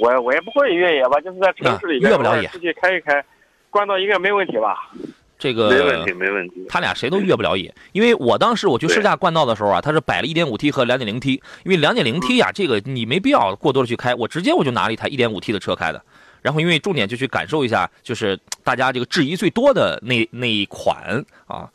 [0.00, 3.24] 我我也不会越野吧，就是在城市里越不了野，出去开一开，
[3.70, 4.90] 关到应该没问题吧。
[5.38, 6.64] 这个没问题，没问题。
[6.68, 16.02] 他俩谁都越不了野，因为我当时我去试驾冠道的时候啊，他是摆了一点五 T 和两点零 T，因为两点零 T 呀，这个你没必要过多的去开，我直接我就拿了一台一点五 T 的车开的，
[16.40, 21.68] 然后因为重点就去感受一下，就是大家这个质疑最多的那那一款啊，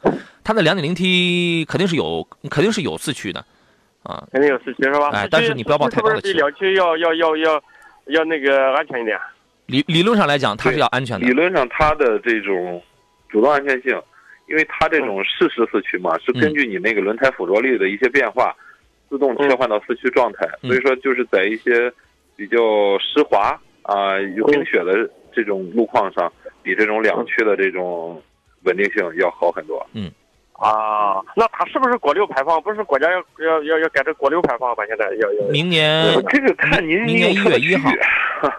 [0.44, 3.44] 它的 2.0T 肯定是有肯定是有四驱的，
[4.04, 5.10] 啊，肯定有四驱是吧？
[5.14, 6.34] 哎，但是你不要抱太高的期。
[6.34, 7.64] 比两驱要要要要
[8.08, 9.18] 要那个安全一点。
[9.68, 11.26] 理理论上来讲，它是要安全的。
[11.28, 12.82] 理论上，它的这种
[13.30, 14.00] 主动安全性。
[14.48, 18.52] 因为它这种适时四驱嘛，是根据你那个轮胎附着力的一些变化，
[19.08, 20.50] 自动切换到四驱状态。
[20.64, 21.94] 所以说，就是在一些
[22.36, 22.58] 比较
[22.98, 28.20] 湿滑啊、有冰雪的这种路况上，比这种两驱的这种
[28.64, 29.86] 稳定性要好很多。
[29.94, 30.12] 嗯，
[30.60, 32.62] 啊，那它是不是国六排放？
[32.62, 34.84] 不是国家要要要要改成国六排放吧？
[34.88, 35.48] 现在要要。
[35.50, 37.90] 明年这个看您明年一月一号，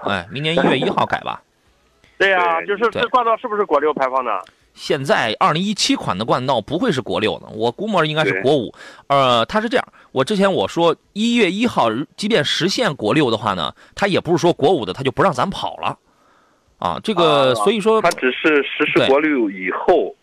[0.05, 1.43] 哎，明年一月一号改吧。
[2.17, 4.31] 对呀，就是这冠道是不是国六排放的？
[4.73, 8.73] 现在二零一七款的冠道不会是国六的，我估摸应该是国五。
[9.09, 15.99] 呃，它是这样，我之前我说一月一号，即便实现国六的话呢，它也不是说国五的它就不让咱跑了，
[16.79, 20.15] 啊，这个所以说它只是实施国六以后，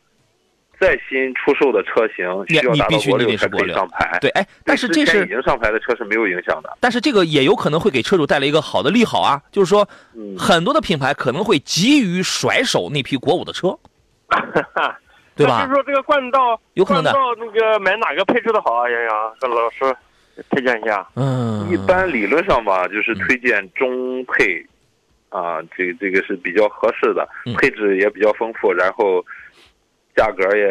[0.79, 4.17] 再新出售的车型需要达到国六才可以上牌。
[4.21, 6.77] 对，哎，但是这是已经上牌的车是没有影响的。
[6.79, 9.87] 但是这个也有可能会给车主带来一个好的利好啊，就是说
[10.37, 13.77] 很多的品牌可能会急于甩手那批国五的车。
[15.37, 15.61] 对吧？
[15.61, 17.11] 就是说这个冠道，有可能的。
[17.11, 18.89] 冠道那个买哪个配置的好啊？
[18.89, 19.95] 杨洋，跟老师
[20.49, 21.07] 推荐一下。
[21.15, 24.65] 嗯，一般理论上吧，就是推荐中配，
[25.29, 29.23] 啊，这个这个是比较合适的，配置也比较丰富，然后
[30.17, 30.67] 价格也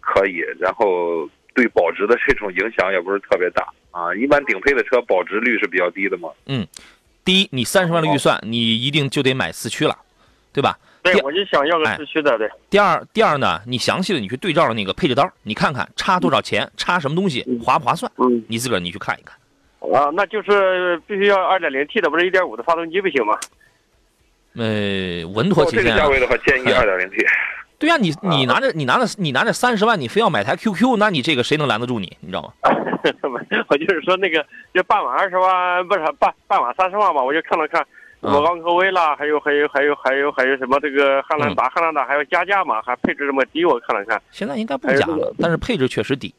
[0.00, 4.14] 可以，然后对保值的这种影响也不是特别大啊。
[4.14, 6.28] 一般顶配的车保值率是比较低的嘛。
[6.46, 6.66] 嗯，
[7.24, 9.96] 第一，你三十万的预算，你一定就得买四驱了，
[10.52, 10.78] 对吧？
[11.02, 12.36] 对，我就想要个四驱的。
[12.36, 18.12] 对，第二，第二呢，你详细的你去对照了那个配置单，你看看差多少钱，差什么东西，划不划算？
[18.18, 19.34] 嗯，你自个儿你去看一看。
[19.94, 23.38] 啊，那就是必须要二点零 T 的，不是一点五的发动机不行吗？
[24.56, 25.84] 呃，稳妥起见。
[25.84, 27.24] 这个价位的话，建议 二点零 T。
[27.80, 32.16] 对呀，你你拿着你拿着你拿着三十万，你非要买台 QQ，那你这个谁能拦得住你？
[32.20, 32.52] 你知道吗？
[33.68, 37.22] 我就是说那个，就半晚二十万，不是半半晚三十万吧？
[37.22, 37.84] 我就看了看。
[38.22, 42.82] 什么昂科威啦，还有还有还有还有还有什么这个汉兰达，汉兰达还要加价嘛？
[42.82, 44.20] 还配置这么低，我看了看。
[44.30, 46.34] 现在应该不加了，但是配置确实低。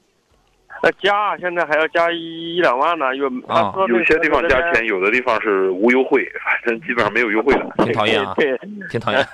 [0.83, 7.67] 那加现在还要加一一两万呢，有啊，有些地方加钱，有的地方是无优惠，反正基本上没有优惠的。
[7.83, 8.35] 挺讨厌啊，
[8.91, 9.27] 挺讨厌，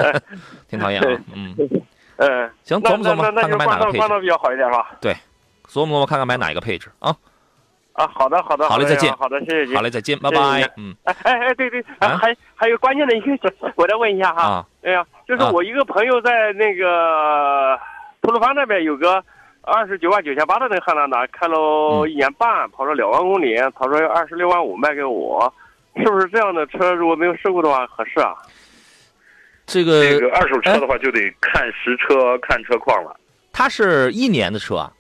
[0.70, 1.22] 挺讨厌啊。
[1.36, 1.54] 嗯
[2.18, 4.20] 嗯，行，琢磨琢磨，看看买哪个配置。
[4.22, 4.92] 比较好一点吧？
[5.00, 5.14] 对，
[5.68, 7.16] 琢磨琢磨，看看买哪一个配置啊。
[7.94, 10.38] 啊，好的，好的，好嘞，再见，好的，谢谢您，好嘞，再见，拜拜，
[10.78, 17.76] 嗯，哎哎哎，对对，还还有关键的一个， 我再问一下哈，哎呀，就是我一个朋友在那个
[18.22, 19.24] 吐鲁番那边有个
[19.64, 25.52] 二十九万九千八的那个汉兰达，开了一年半，跑了两万公里，他说要二十六万五卖给我，
[25.96, 28.36] 是不是这样的车如果没有事故的话合适啊？
[29.68, 33.16] 这个这个二手车的话就得看实车看车况了，
[33.54, 34.78] 它是一年的车。
[34.78, 34.92] 啊？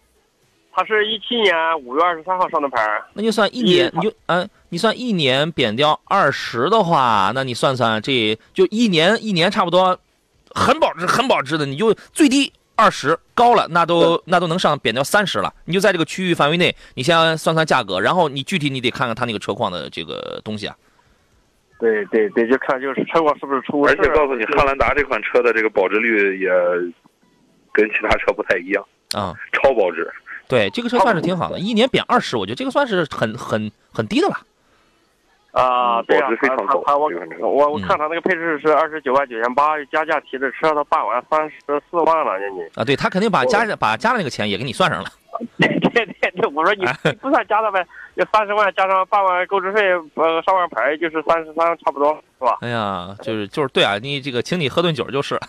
[0.79, 2.79] 它是一七年五月二十三号上的牌
[3.13, 9.97] 那就算一年，你就嗯，你算一年贬掉二十的话，那你算算，这就一年一年差不多，
[10.51, 15.51] 很保值很保值的，你就最低二十，高了那都那都能上贬掉三十了。
[15.65, 20.75] 你就在这个区域范围内，你先算算价格，然后你具体你得看看他那个车况的这个东西啊。
[21.79, 26.49] 对对对，就看就是车况是不是出而且告诉你，汉兰达这款车的这个保值率也
[27.71, 30.11] 跟其他车不太一样啊，超保值。
[30.47, 34.37] 对，这个车算是挺好的，一年贬二十，我觉得这个算是很很很低的了。
[35.57, 45.09] 啊，对啊，他他我我我看他那个配置是二十九万九千八，加价提的车，他办完三十四万了，你啊，对他肯定把加把加的那个钱也给你算上了。
[45.57, 46.85] 对对对，我说你
[47.21, 52.57] 不算加的呗，就三十万加上办完购置税，呃，上万牌就是三十三，差不多是吧？
[52.61, 55.39] 哎呀，就是就是对啊，你这个请你喝顿酒就是。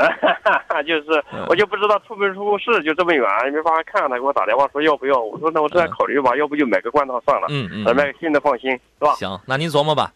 [0.86, 4.08] 就是，我就不知道出没出事，就这么远，也没办法看。
[4.08, 7.46] 他给我打电话说要不要，我说那我再考虑吧，要不就买个罐头算了。
[7.50, 9.12] 嗯嗯，买个新的放心，是吧？
[9.14, 10.12] 行，那您琢磨吧。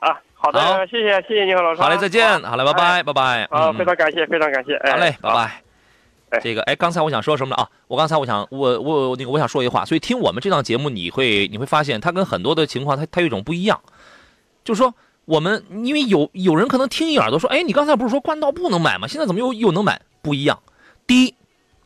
[0.00, 1.80] 啊，好的，谢谢谢谢您，老师。
[1.80, 2.42] 好嘞，再见。
[2.42, 3.48] 好嘞，拜拜拜拜。
[3.50, 4.74] 好，非常感谢非常感谢。
[4.76, 5.62] 哎好嘞，拜拜。
[6.40, 7.68] 这个，哎，刚才我想说什么了啊？
[7.88, 13.80] 我刚才我想我我那个我想说一句话，所以听我们这档节目，你会你会发现它跟很多的情况它它有一种不一样，
[14.64, 14.92] 就是说。
[15.26, 19.06] 我们因为有有人可能听一耳朵说，哎，你刚才不是说冠道不能买吗？
[19.06, 20.00] 现在怎么又又能买？
[20.22, 20.58] 不一样。
[21.06, 21.34] 第一，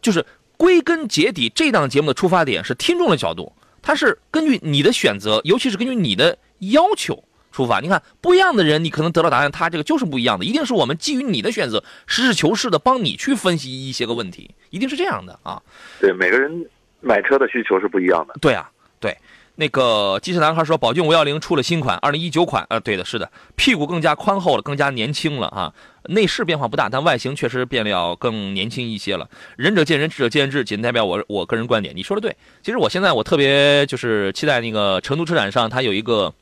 [0.00, 0.24] 就是
[0.56, 7.80] 归根结底，这档节目的出发点是听众的角度，它是根据你的选择，尤其是根据你的要求出发。
[7.80, 10.44] 你看，不一样的人，你可能得到答案，他这个就是不一样的。
[10.44, 15.60] 一定是我们基于你的选择，实事求是的帮你去分析一些个问题，一定是这样的啊。
[15.98, 16.68] 对，每个人
[17.00, 18.34] 买车的需求是不一样的。
[18.40, 19.16] 对啊，对。
[19.56, 25.74] 那个机车男孩说，宝骏五幺零出了新款，二零一九款，呃，对的，是的，屁股更加宽厚了，更加年轻了啊。
[26.04, 29.28] 内饰变化不大，但外形确实变了，更年轻一些了。
[29.56, 31.94] 仁者见仁，智者见智，仅代表我我个人观点。
[31.94, 36.32] 你说的对，其实我现在我特别就是期待那个成都车展上，它有一个，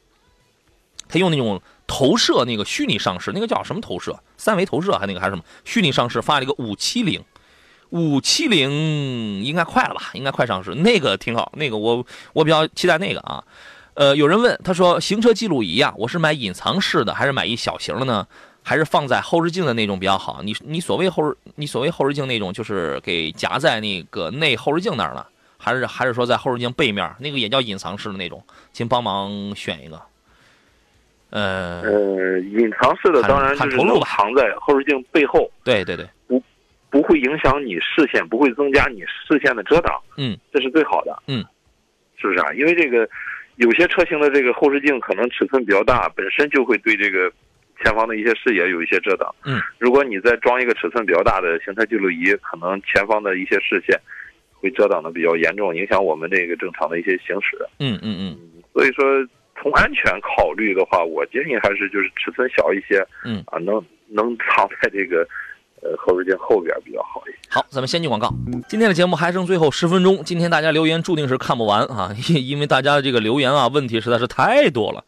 [1.08, 4.16] 它用那种投射那个虚拟上市，那个叫什么投射？
[4.36, 5.42] 三维投射还那个还是什么？
[5.64, 7.20] 虚拟上市发了一个五七零。
[7.90, 10.10] 五七零应该快了吧？
[10.14, 13.42] 应该快上市，那个挺好，那个我我比较期待那个啊。
[13.94, 18.26] 呃，有人问他说，行车记录仪啊，我是买隐藏式的，还是买一小型的呢？
[18.62, 20.42] 还是放在后视镜的那种比较好？
[20.42, 28.44] 你你所谓后视，你所谓后视镜那种，就是给夹在那个内后视镜那儿了，还是还是说在后视镜背面那个也叫隐藏式的那种？
[28.72, 30.00] 请帮忙选一个。
[31.30, 35.50] 呃呃，隐藏式的当然就是藏在后视镜背后。
[35.64, 36.08] 对对对。
[36.90, 41.44] 不会影响你视线，不会增加你视线的遮挡，嗯，这是最好的，嗯，
[42.16, 42.52] 是不是啊？
[42.54, 43.08] 因为这个
[43.56, 47.30] 有些车型的这个后视镜可能尺寸比较大，本身就会对这个
[47.82, 54.00] 前方的一些视野有一些遮挡，嗯，如果你再装一个尺寸比较大的行车记录仪，可能前方的一些视线
[54.54, 59.04] 会遮挡的比较严重，影响我们这个正常的一些行驶，嗯嗯嗯，所以说
[59.60, 63.44] 从安全考虑的话，我建议还是就是尺寸小一些，嗯。
[63.48, 65.28] 啊，能能藏在这个。
[65.82, 67.38] 呃，后视镜后边比较好一点。
[67.50, 68.32] 好，咱们先进广告。
[68.68, 75.04] 今天的节目还剩最后十分钟，今天大家留言注定是看不完啊， 因为大家的这个留言啊，问题实在是太多了。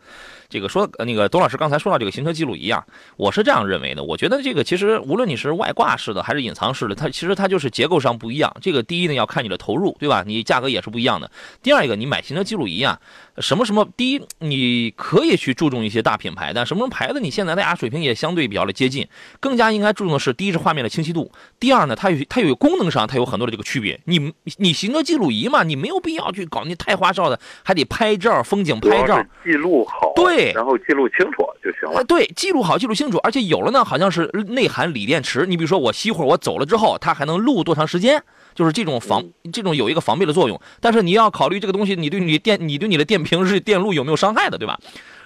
[0.51, 2.85] 这个说那个董老师刚才说到这个行车记录仪啊，
[3.17, 4.03] 我是这样认为的。
[4.03, 8.55] 我觉得这个其实无论你是外挂式的还是隐藏式的，它其实它就是结构上不一样。
[8.61, 10.25] 这个第一呢要看你的投入，对吧？
[10.27, 11.31] 你价格也是不一样的。
[11.63, 13.01] 第二一个，你买行车记录仪啊，
[13.39, 19.07] 什么什么，第一你可以去注重一些大品牌，但什么什么牌子你现在大家水平也相对比较的接近，
[19.39, 24.01] 更加应该注重的是第一是画面的清晰度，第二呢它有它有功能上它有很多的这个区别。
[24.07, 30.40] 你你行车记录仪嘛，你没有必要去搞那太花哨的，还得拍照风景拍照记录好对。
[30.55, 32.03] 然后记录清楚就行了。
[32.05, 35.47] 对，记录好，记录清楚，而且有了呢，好像是内含锂电池。
[35.47, 38.23] 你比如说，我熄火，我走了之后，它还能录多长时间？
[38.55, 40.61] 就是这种防，这种有一个防备的作用。
[40.81, 44.79] 但是你要考虑这个东西，你对你电，你对你的电瓶是电路有没有伤害的，对吧？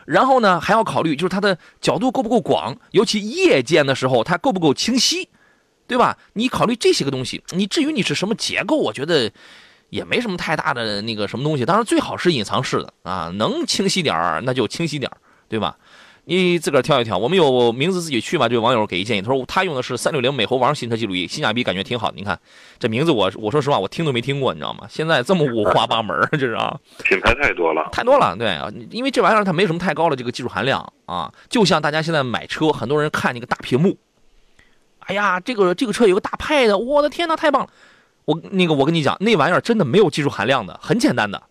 [0.07, 5.29] 然后呢，还要考虑就是它的角度够不够广，尤其夜间的时候，它够不够清晰，
[5.87, 6.19] 对吧？
[6.35, 7.43] 你考虑这些个东西。
[7.51, 9.33] 你至于你是什么结构，我觉得。
[9.91, 15.17] 也没什么太大的那个什么东西，当然最好是隐藏式的啊，能清晰点儿那就清晰点儿，
[15.49, 15.77] 对吧？
[16.27, 17.19] 你自个儿挑一挑。
[17.19, 18.49] 我们有名字自己去吧。
[18.49, 22.17] 这位网友给一建议，他说他用的是三六零美猴王行车记录仪，性价比感觉挺好的。
[22.17, 22.41] 你看
[22.79, 24.87] 这名字，我我说实话，我听都没听过，你知道吗？
[24.89, 28.35] 现在这么五花八门，这是啊，品牌太多了，太多了。
[28.37, 33.99] 对啊，因为这玩意儿它没什么太高的这个技术含量啊，就像大家现在买车，很多人看那个大屏幕，
[35.01, 37.69] 哎呀，这个这个车有个大 Pad，我的天哪，太棒了。
[38.25, 41.43] 我那个，我跟你讲，那玩意儿真的没有技术含量的，很简单的，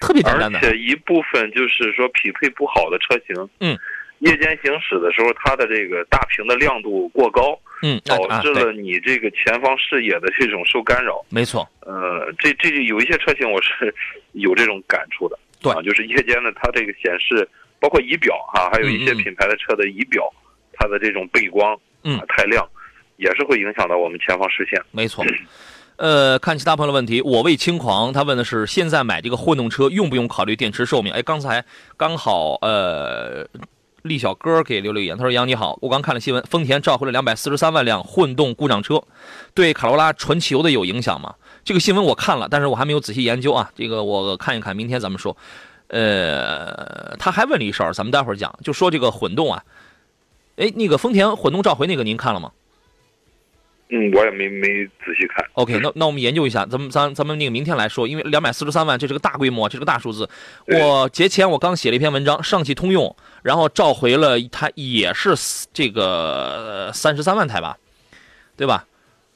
[0.00, 0.58] 特别简单的。
[0.58, 3.78] 而且一部分就是说匹配不好的车型，嗯，
[4.18, 11.24] 夜间行驶的时候，它的这个大屏的亮度过高，嗯，导致了你这个前方视野的这种受干扰。
[11.30, 13.94] 没错，呃，这这有一些车型我是
[14.32, 17.48] 有这种感触的，对，就是夜间的，它这个显示，
[17.80, 20.30] 包括仪表哈，还有一些品牌的车的仪表，
[20.74, 22.68] 它的这种背光，嗯，太亮，
[23.16, 24.78] 也是会影响到我们前方视线。
[24.92, 25.24] 没错。
[25.96, 31.12] 呃，看其他朋友的问题，我为轻狂，他问的是现在买这个混动车用不用考虑电池寿命？
[31.12, 31.64] 哎，刚才
[31.96, 33.46] 刚好，呃，
[34.02, 39.02] 厉小哥给留了言，他说杨你好，我刚看了新闻，丰田召回了两百四十三万辆混动故障车，
[39.54, 41.34] 对卡罗拉纯汽油的有影响吗？
[41.64, 45.36] 这个新闻我看了，但是我还没有仔细研究啊，这个我看一看，明天咱们说。
[45.88, 49.62] 呃，他还问了一声，咱们待会儿讲，就说这个混动啊，
[50.56, 52.50] 哎，那个丰田混动召回那个您看了吗？
[53.88, 55.46] 嗯，我也没没仔细看。
[55.52, 60.28] OK，那那我们研究一下，咱们咱咱们那个明天来说，因为两百四十三万这是个大规模，这是个大数字。
[60.66, 65.34] 我节前我刚写了一篇文章，上汽通用，然后召回了它也是
[65.72, 67.78] 这个三十三万台吧，
[68.56, 68.86] 对吧？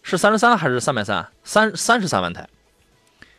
[0.03, 1.28] 是三十三还是三百三？
[1.44, 2.48] 三三十三万台。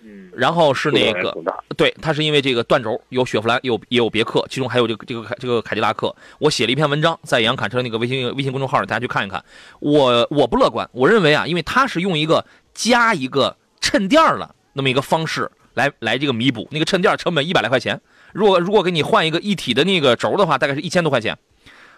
[0.03, 1.35] 嗯，然后是那个，
[1.77, 6.15] 对，它是因为这个断轴有雪佛兰，有也有别克，其中还有这个这个凯这个凯迪拉克。
[6.39, 9.43] 我写了一篇文章，在杨侃车那个微信微信公众号里，大家去看一看。
[9.79, 18.01] 我我不乐观，我认为啊，因为它是用一个加一个衬垫了那么一个方式来来这个弥补那个衬垫成本一百来块钱。
[18.33, 21.37] 如果如果给你换一个一体的那个轴的话，大概是一千多块钱。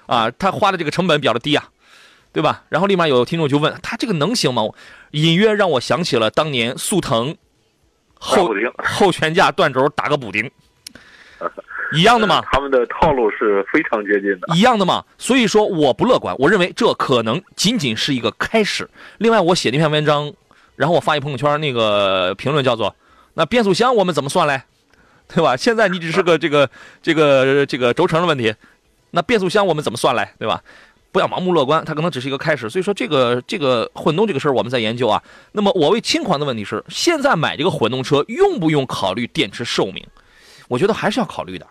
[0.07, 1.69] 啊，他花的这个成本比较的低啊，
[2.33, 2.65] 对吧？
[2.67, 4.63] 然后立马有听众就问他这个能行吗？
[5.11, 7.37] 隐约让我想起了当年速腾
[8.23, 10.49] 后 后悬架断轴打个补丁，
[11.91, 12.41] 一样的吗？
[12.49, 15.03] 他们的套路是非常接近的，一样的吗？
[15.17, 18.89] 所以说我不乐观，我认为这可能仅仅是一个开始。
[19.17, 20.31] 另外，我写那篇文章，
[20.77, 22.95] 然后我发一朋友圈，那个评论叫做
[23.35, 24.61] “那变速箱我们怎么算嘞？
[25.27, 25.57] 对吧？
[25.57, 26.69] 现在你只是个这个
[27.01, 28.55] 这个这个轴承的问题，
[29.11, 30.29] 那变速箱我们怎么算嘞？
[30.39, 30.61] 对吧？”
[31.13, 32.67] 不要盲目乐观，它可能只是一个开始。
[32.69, 35.23] 所以说，这个这个混动这个事儿，我们在研究啊。
[35.51, 40.03] 那么，我为轻狂的问题是：现在买这个混动车，用不用考虑电池寿命？
[40.67, 41.67] 我觉得还是要考虑的。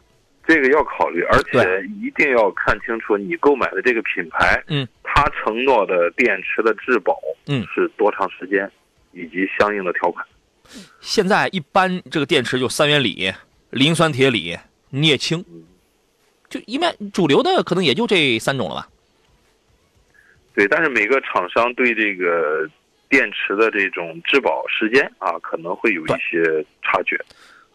[0.47, 8.71] 这个要考虑，而且一定要看清楚你购买的这个品牌，嗯，它承诺的电池的质保，嗯，是多长时间，
[9.13, 10.25] 以及相应的条款。
[11.01, 13.33] 现在一般这个电池就三元锂、
[13.71, 14.57] 磷酸铁锂、
[14.91, 15.45] 镍氢，
[16.49, 18.89] 就一般主流的可能也就这三种了吧。
[20.55, 22.69] 对，但是每个厂商对这个
[23.09, 27.17] 电池的这种质保时间啊，可能会有一些差距，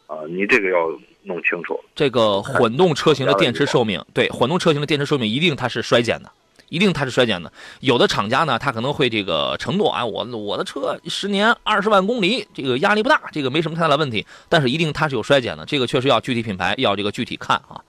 [0.05, 0.87] 啊，你这个要
[1.23, 1.79] 弄清楚。
[1.95, 6.31] 这个混动车型的电池寿命，对，混动车型的电池寿命一定它是衰减的，
[6.69, 7.51] 一定它是衰减的。
[7.79, 14.25] 有的厂家呢，他可能会这个承诺啊，我我的车十年二十万公里，这个压力不大，这个没什么太大的问题。
[14.49, 17.81] 但是一定它是有衰减的，这个确实要具体品牌要这个具体看啊。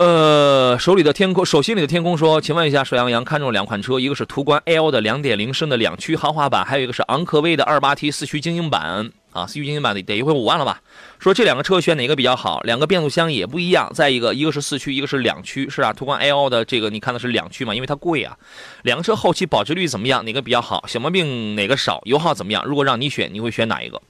[0.00, 10.80] 呃，手里的天空，手心里的天空说，请问一下，水洋洋看中两款车，一个是途观 L 的2.0升的两驱豪华版，还有一个是昂科威的 2.8T 四驱精英版啊，四驱精英版得得优惠五万了吧？
[11.18, 12.62] 说这两个车选哪个比较好？
[12.62, 18.38] 两个变速箱也不一样，再一个一个是四驱，一个是两驱，是啊，途观 L 的这个你看的是两驱嘛，因为它贵啊。
[18.84, 20.24] 两个车后期保值率怎么样？
[20.24, 20.82] 哪个比较好？
[20.86, 22.00] 小毛病哪个少？
[22.06, 22.64] 油耗怎么样？
[22.64, 24.00] 如果让你选，你会选哪一个？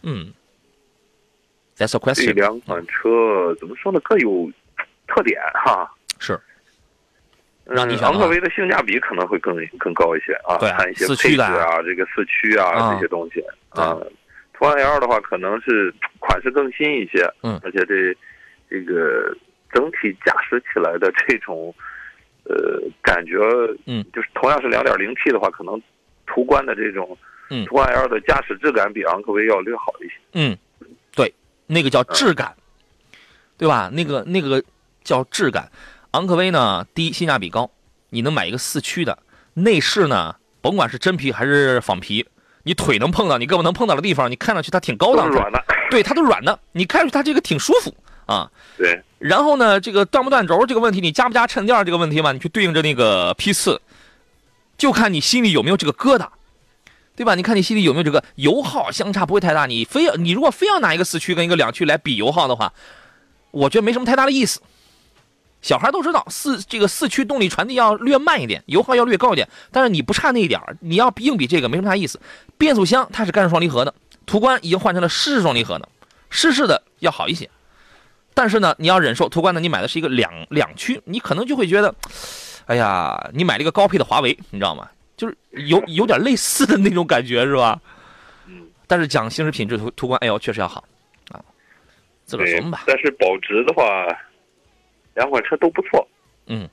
[0.00, 0.32] 嗯。
[1.76, 2.24] That's a question。
[2.26, 4.00] 这两款车怎么说呢？
[4.04, 4.50] 各有
[5.12, 5.90] 特点哈。
[6.18, 6.38] 是。
[7.64, 13.96] 让你昂科威的性价比可能会更更高一些啊，看一些配置啊，这个四驱啊这些东西啊。
[14.52, 18.16] 途观 L 的话，可能是款式更新一些，嗯，而且这
[18.68, 19.34] 这个
[19.72, 21.72] 整体驾驶起来的这种
[22.44, 23.38] 呃感觉，
[23.86, 25.80] 嗯，就是同样是两点零 T 的话，可能
[26.26, 27.16] 途观的这种，
[27.48, 30.58] 嗯，途观 L 的驾驶质感比昂科威要略好一些，嗯。
[31.14, 31.32] 对
[31.66, 32.54] 那个叫质感，
[33.56, 33.88] 对吧？
[33.92, 34.62] 那个那个
[35.04, 35.70] 叫质感。
[36.12, 37.70] 昂科威呢，第一性价比高，
[38.10, 39.18] 你能买一个四驱的，
[39.54, 42.26] 内饰呢，甭管是真皮还是仿皮，
[42.62, 47.94] 你腿能碰到，你胳膊能碰到的地方，你看上去它挺高档的，对，它都软的，你看上去它这个挺舒服
[48.26, 48.50] 啊。
[48.76, 49.02] 对。
[49.18, 53.80] 然后呢，这个断不断轴这个问题，你加不加衬垫这个问题嘛，你去对应着那个批次，
[54.76, 56.28] 就看你心里有没有这个疙瘩。
[57.14, 57.34] 对吧？
[57.34, 59.66] 你看你心里有没有这个油耗相差不会太大？
[59.66, 62.72] 你非要你如果非要拿一个四驱跟一个两驱来比油耗的话，
[63.50, 64.60] 我觉得没什么太大的意思。
[65.62, 69.48] 小孩都知道四这个四驱动力传递要略慢一点，油耗要略高一点。
[69.70, 72.20] 但是你不差那一点你要硬比这个没什么大意思。
[72.58, 73.94] 变速箱它是干式双离合的，
[74.26, 75.88] 途观已经换成了湿式双离合的，
[76.28, 77.48] 湿式的要好一些。
[78.34, 81.94] 但是呢，你要忍受途观呢，你买的是一个两两驱，你可能就会觉得，
[82.66, 84.88] 哎呀，你买了一个高配的华为，你知道吗？
[85.16, 87.78] 就是有有点类似的那种感觉，是吧？
[88.46, 90.82] 嗯，但是讲行驶品质，途途观哎呦确实要好
[91.30, 91.38] 啊。
[92.24, 92.84] 自个儿琢磨吧。
[92.86, 93.84] 但是保值的话，
[95.14, 96.06] 两款车都不错。
[96.46, 96.68] 嗯，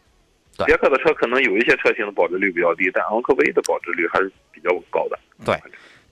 [0.66, 5.20] 别克的车可能有一些车型的保值率比较低，但昂科威的保值率还是比较高的。
[5.46, 5.56] 对。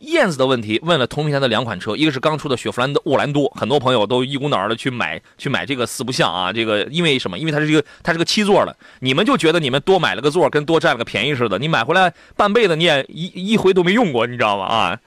[0.01, 7.39] 燕子的问题问了同平台的两款车，一个是刚出的雪佛兰的沃兰多，很多朋友都一股脑的去买去买这个四不像啊，这个因为什么？
[7.39, 14.65] 因为它是一个它是个七座的，你们就觉得你们多买了个座跟多占了个便宜似的，你买回来半辈子你也一一回都没用过，你知道吗？
[14.65, 14.99] 啊，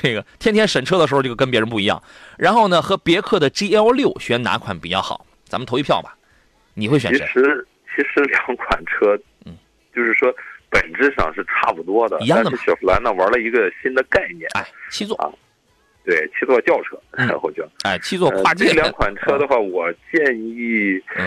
[0.00, 2.02] 这个天天审车的时候这个跟别人不一样。
[2.38, 5.26] 然后呢，和别克的 GL 六选哪款比较好？
[5.46, 6.16] 咱们投一票吧，
[6.78, 7.26] 你会选谁？
[7.26, 9.56] 其实其实两款车，嗯，
[9.94, 10.32] 就是说。
[10.70, 15.32] 本质上是差不多的，但是雪佛兰呢玩了一个新的概念，哎，七座啊，
[16.04, 18.66] 对，七座轿车，然后就哎，七座跨界。
[18.66, 21.26] 这两款车的话，我建议，嗯，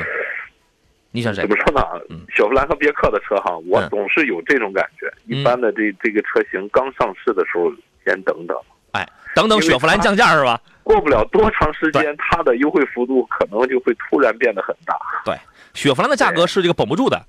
[1.09, 1.41] 你想谁？
[1.41, 1.81] 怎么说呢？
[2.29, 5.11] 雪佛兰和别克的车哈，我总是有这种感觉。
[5.25, 7.73] 一般的这这个车型刚上市的时候，
[8.05, 8.55] 先等等，
[8.91, 10.61] 哎，等等雪佛兰降价是吧？
[10.83, 14.95] 过不了多长时间，它的优惠幅度可能就会突然变得很大。
[15.23, 15.35] 对，
[15.73, 17.21] 雪佛兰的价格是这个绷不住的。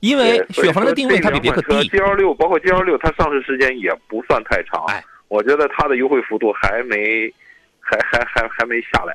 [0.00, 4.84] 因为雪佛兰的定位它比别克低，G L 六包括 G L 六，它上市时间也不算太长。
[4.86, 7.28] 哎，我觉得它的优惠幅度还没，
[7.80, 9.12] 还还还还没下来。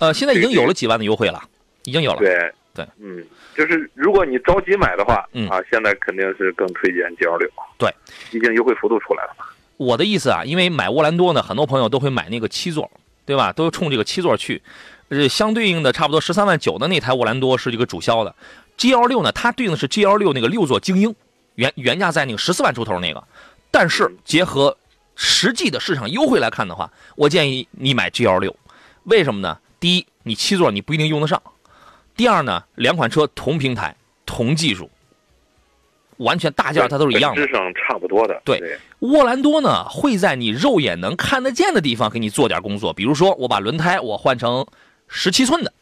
[0.00, 1.42] 呃， 现在已经有了几万的优惠了，
[1.84, 2.18] 已经有了。
[2.18, 3.22] 对对，嗯，
[3.54, 7.46] 就是如果你着急买的话，嗯啊，现在肯定是更推荐 G L 六。
[7.76, 7.94] 对，
[8.30, 9.44] 毕竟优惠幅度出来了嘛。
[9.76, 12.90] 我的意思啊，因为买沃兰多呢，很多朋友都会买那个七座，
[13.24, 13.52] 对吧？
[13.52, 14.62] 都冲这个七座去，
[15.08, 18.34] 呃，相对应的差不多十三万九的那台沃兰多是这个主销的。
[18.76, 21.14] G L 六呢，它对应的是 G L 六那个六座精英，
[21.54, 23.22] 原原价在那个十四万出头那个，
[23.70, 24.76] 但是结合
[25.14, 28.56] 实际的市场优惠来看的话，我建议你买 G L 六，
[29.04, 29.58] 为什么呢？
[29.78, 31.38] 第一，你七座你不一定用得上；
[32.16, 34.90] 第二呢，两款车同平台、同技术，
[36.22, 38.40] 完全大件它都是一样的，质上差不多的。
[38.44, 38.60] 对，
[39.00, 44.66] 沃兰多呢会在你肉眼能看得见的地方给你做点工作，比如说我把轮胎我换成
[45.08, 45.72] 十七寸的，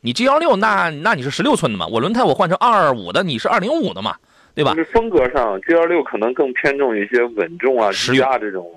[0.00, 1.86] 你 G 幺六那那你是十六寸的嘛？
[1.86, 4.16] 我轮胎我换成二二五的，你是二零五的嘛？
[4.54, 4.74] 对吧？
[4.74, 8.70] 是风格上，G 幺六可能更偏重一些稳重啊、实用这种。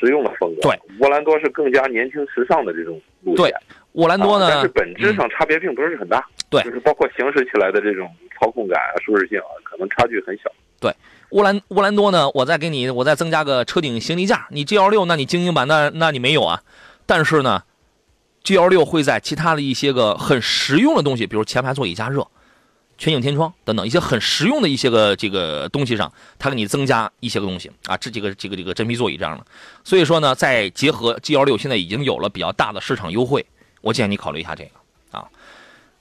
[0.00, 3.44] 实用的风格，对，沃兰多是更加年轻时尚的这种路线。
[3.44, 3.54] 对，
[3.96, 6.24] 沃兰多呢，但是本质上差别并不是很大。
[6.48, 10.50] 对，就是包括行驶起来的这种操控感啊、舒适性啊，可能差距很小。
[10.78, 10.94] 对，
[11.30, 14.46] 沃兰沃兰多呢，我再给你，我再增加个车顶行李架。
[14.50, 16.62] 你 G L 六，那你精英版那那你没有啊？
[17.06, 17.62] 但是呢
[18.44, 22.26] ，G L 六会在其他的一些个很实用的东西，比如前排座椅加热。
[22.98, 29.44] 全景天窗等等一些很实用的一些个这个东西上，它给你增加一些个东西啊，这几个这个这个真皮座椅这样的。
[29.84, 33.44] 所以说呢，再结合 G L 六现在已经有了比较大的市场优惠，
[33.86, 35.24] 我建议你考虑一下这个啊。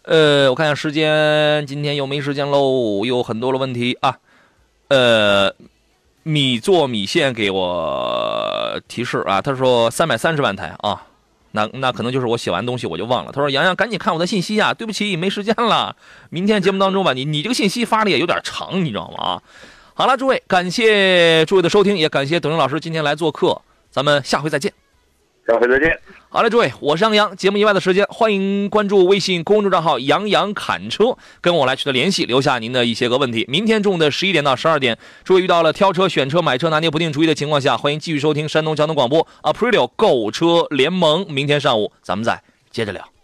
[0.02, 4.18] 呃，我看下时间，今天又没时间喽，有很多的问题啊。
[4.88, 5.54] 呃，
[6.24, 11.06] 米做米线给我提示啊，他说三百三十万台啊。
[11.52, 13.32] 那那可能就是我写完东西我就忘了。
[13.32, 14.74] 他说：“洋洋，赶紧看我的信息啊！
[14.74, 15.96] 对不起，没时间了。
[16.30, 19.24] 明天节目当中吧，你你这个信息发的也有点长，你知道吗？
[19.24, 19.42] 啊，
[19.94, 24.74] 好了，诸位，感谢诸位的收听，也感谢董英老师今天来做客，咱们下回再见。”
[25.48, 25.96] 下回再见。
[26.30, 27.36] 好嘞，诸位，我是杨洋。
[27.36, 33.46] 节目以外的时间，欢迎关注微信公众账号“杨洋侃车”，跟我来取得联系，留下您的一些个问题。
[33.48, 41.26] 明天中午的十一点到十二点，诸位遇到了挑车、选车、买车拿捏不定主意的情况下，欢迎继续收听山东交通广播 Aprilio 购车联盟。
[41.30, 42.42] 明天上午咱们再
[42.72, 43.15] 接着聊。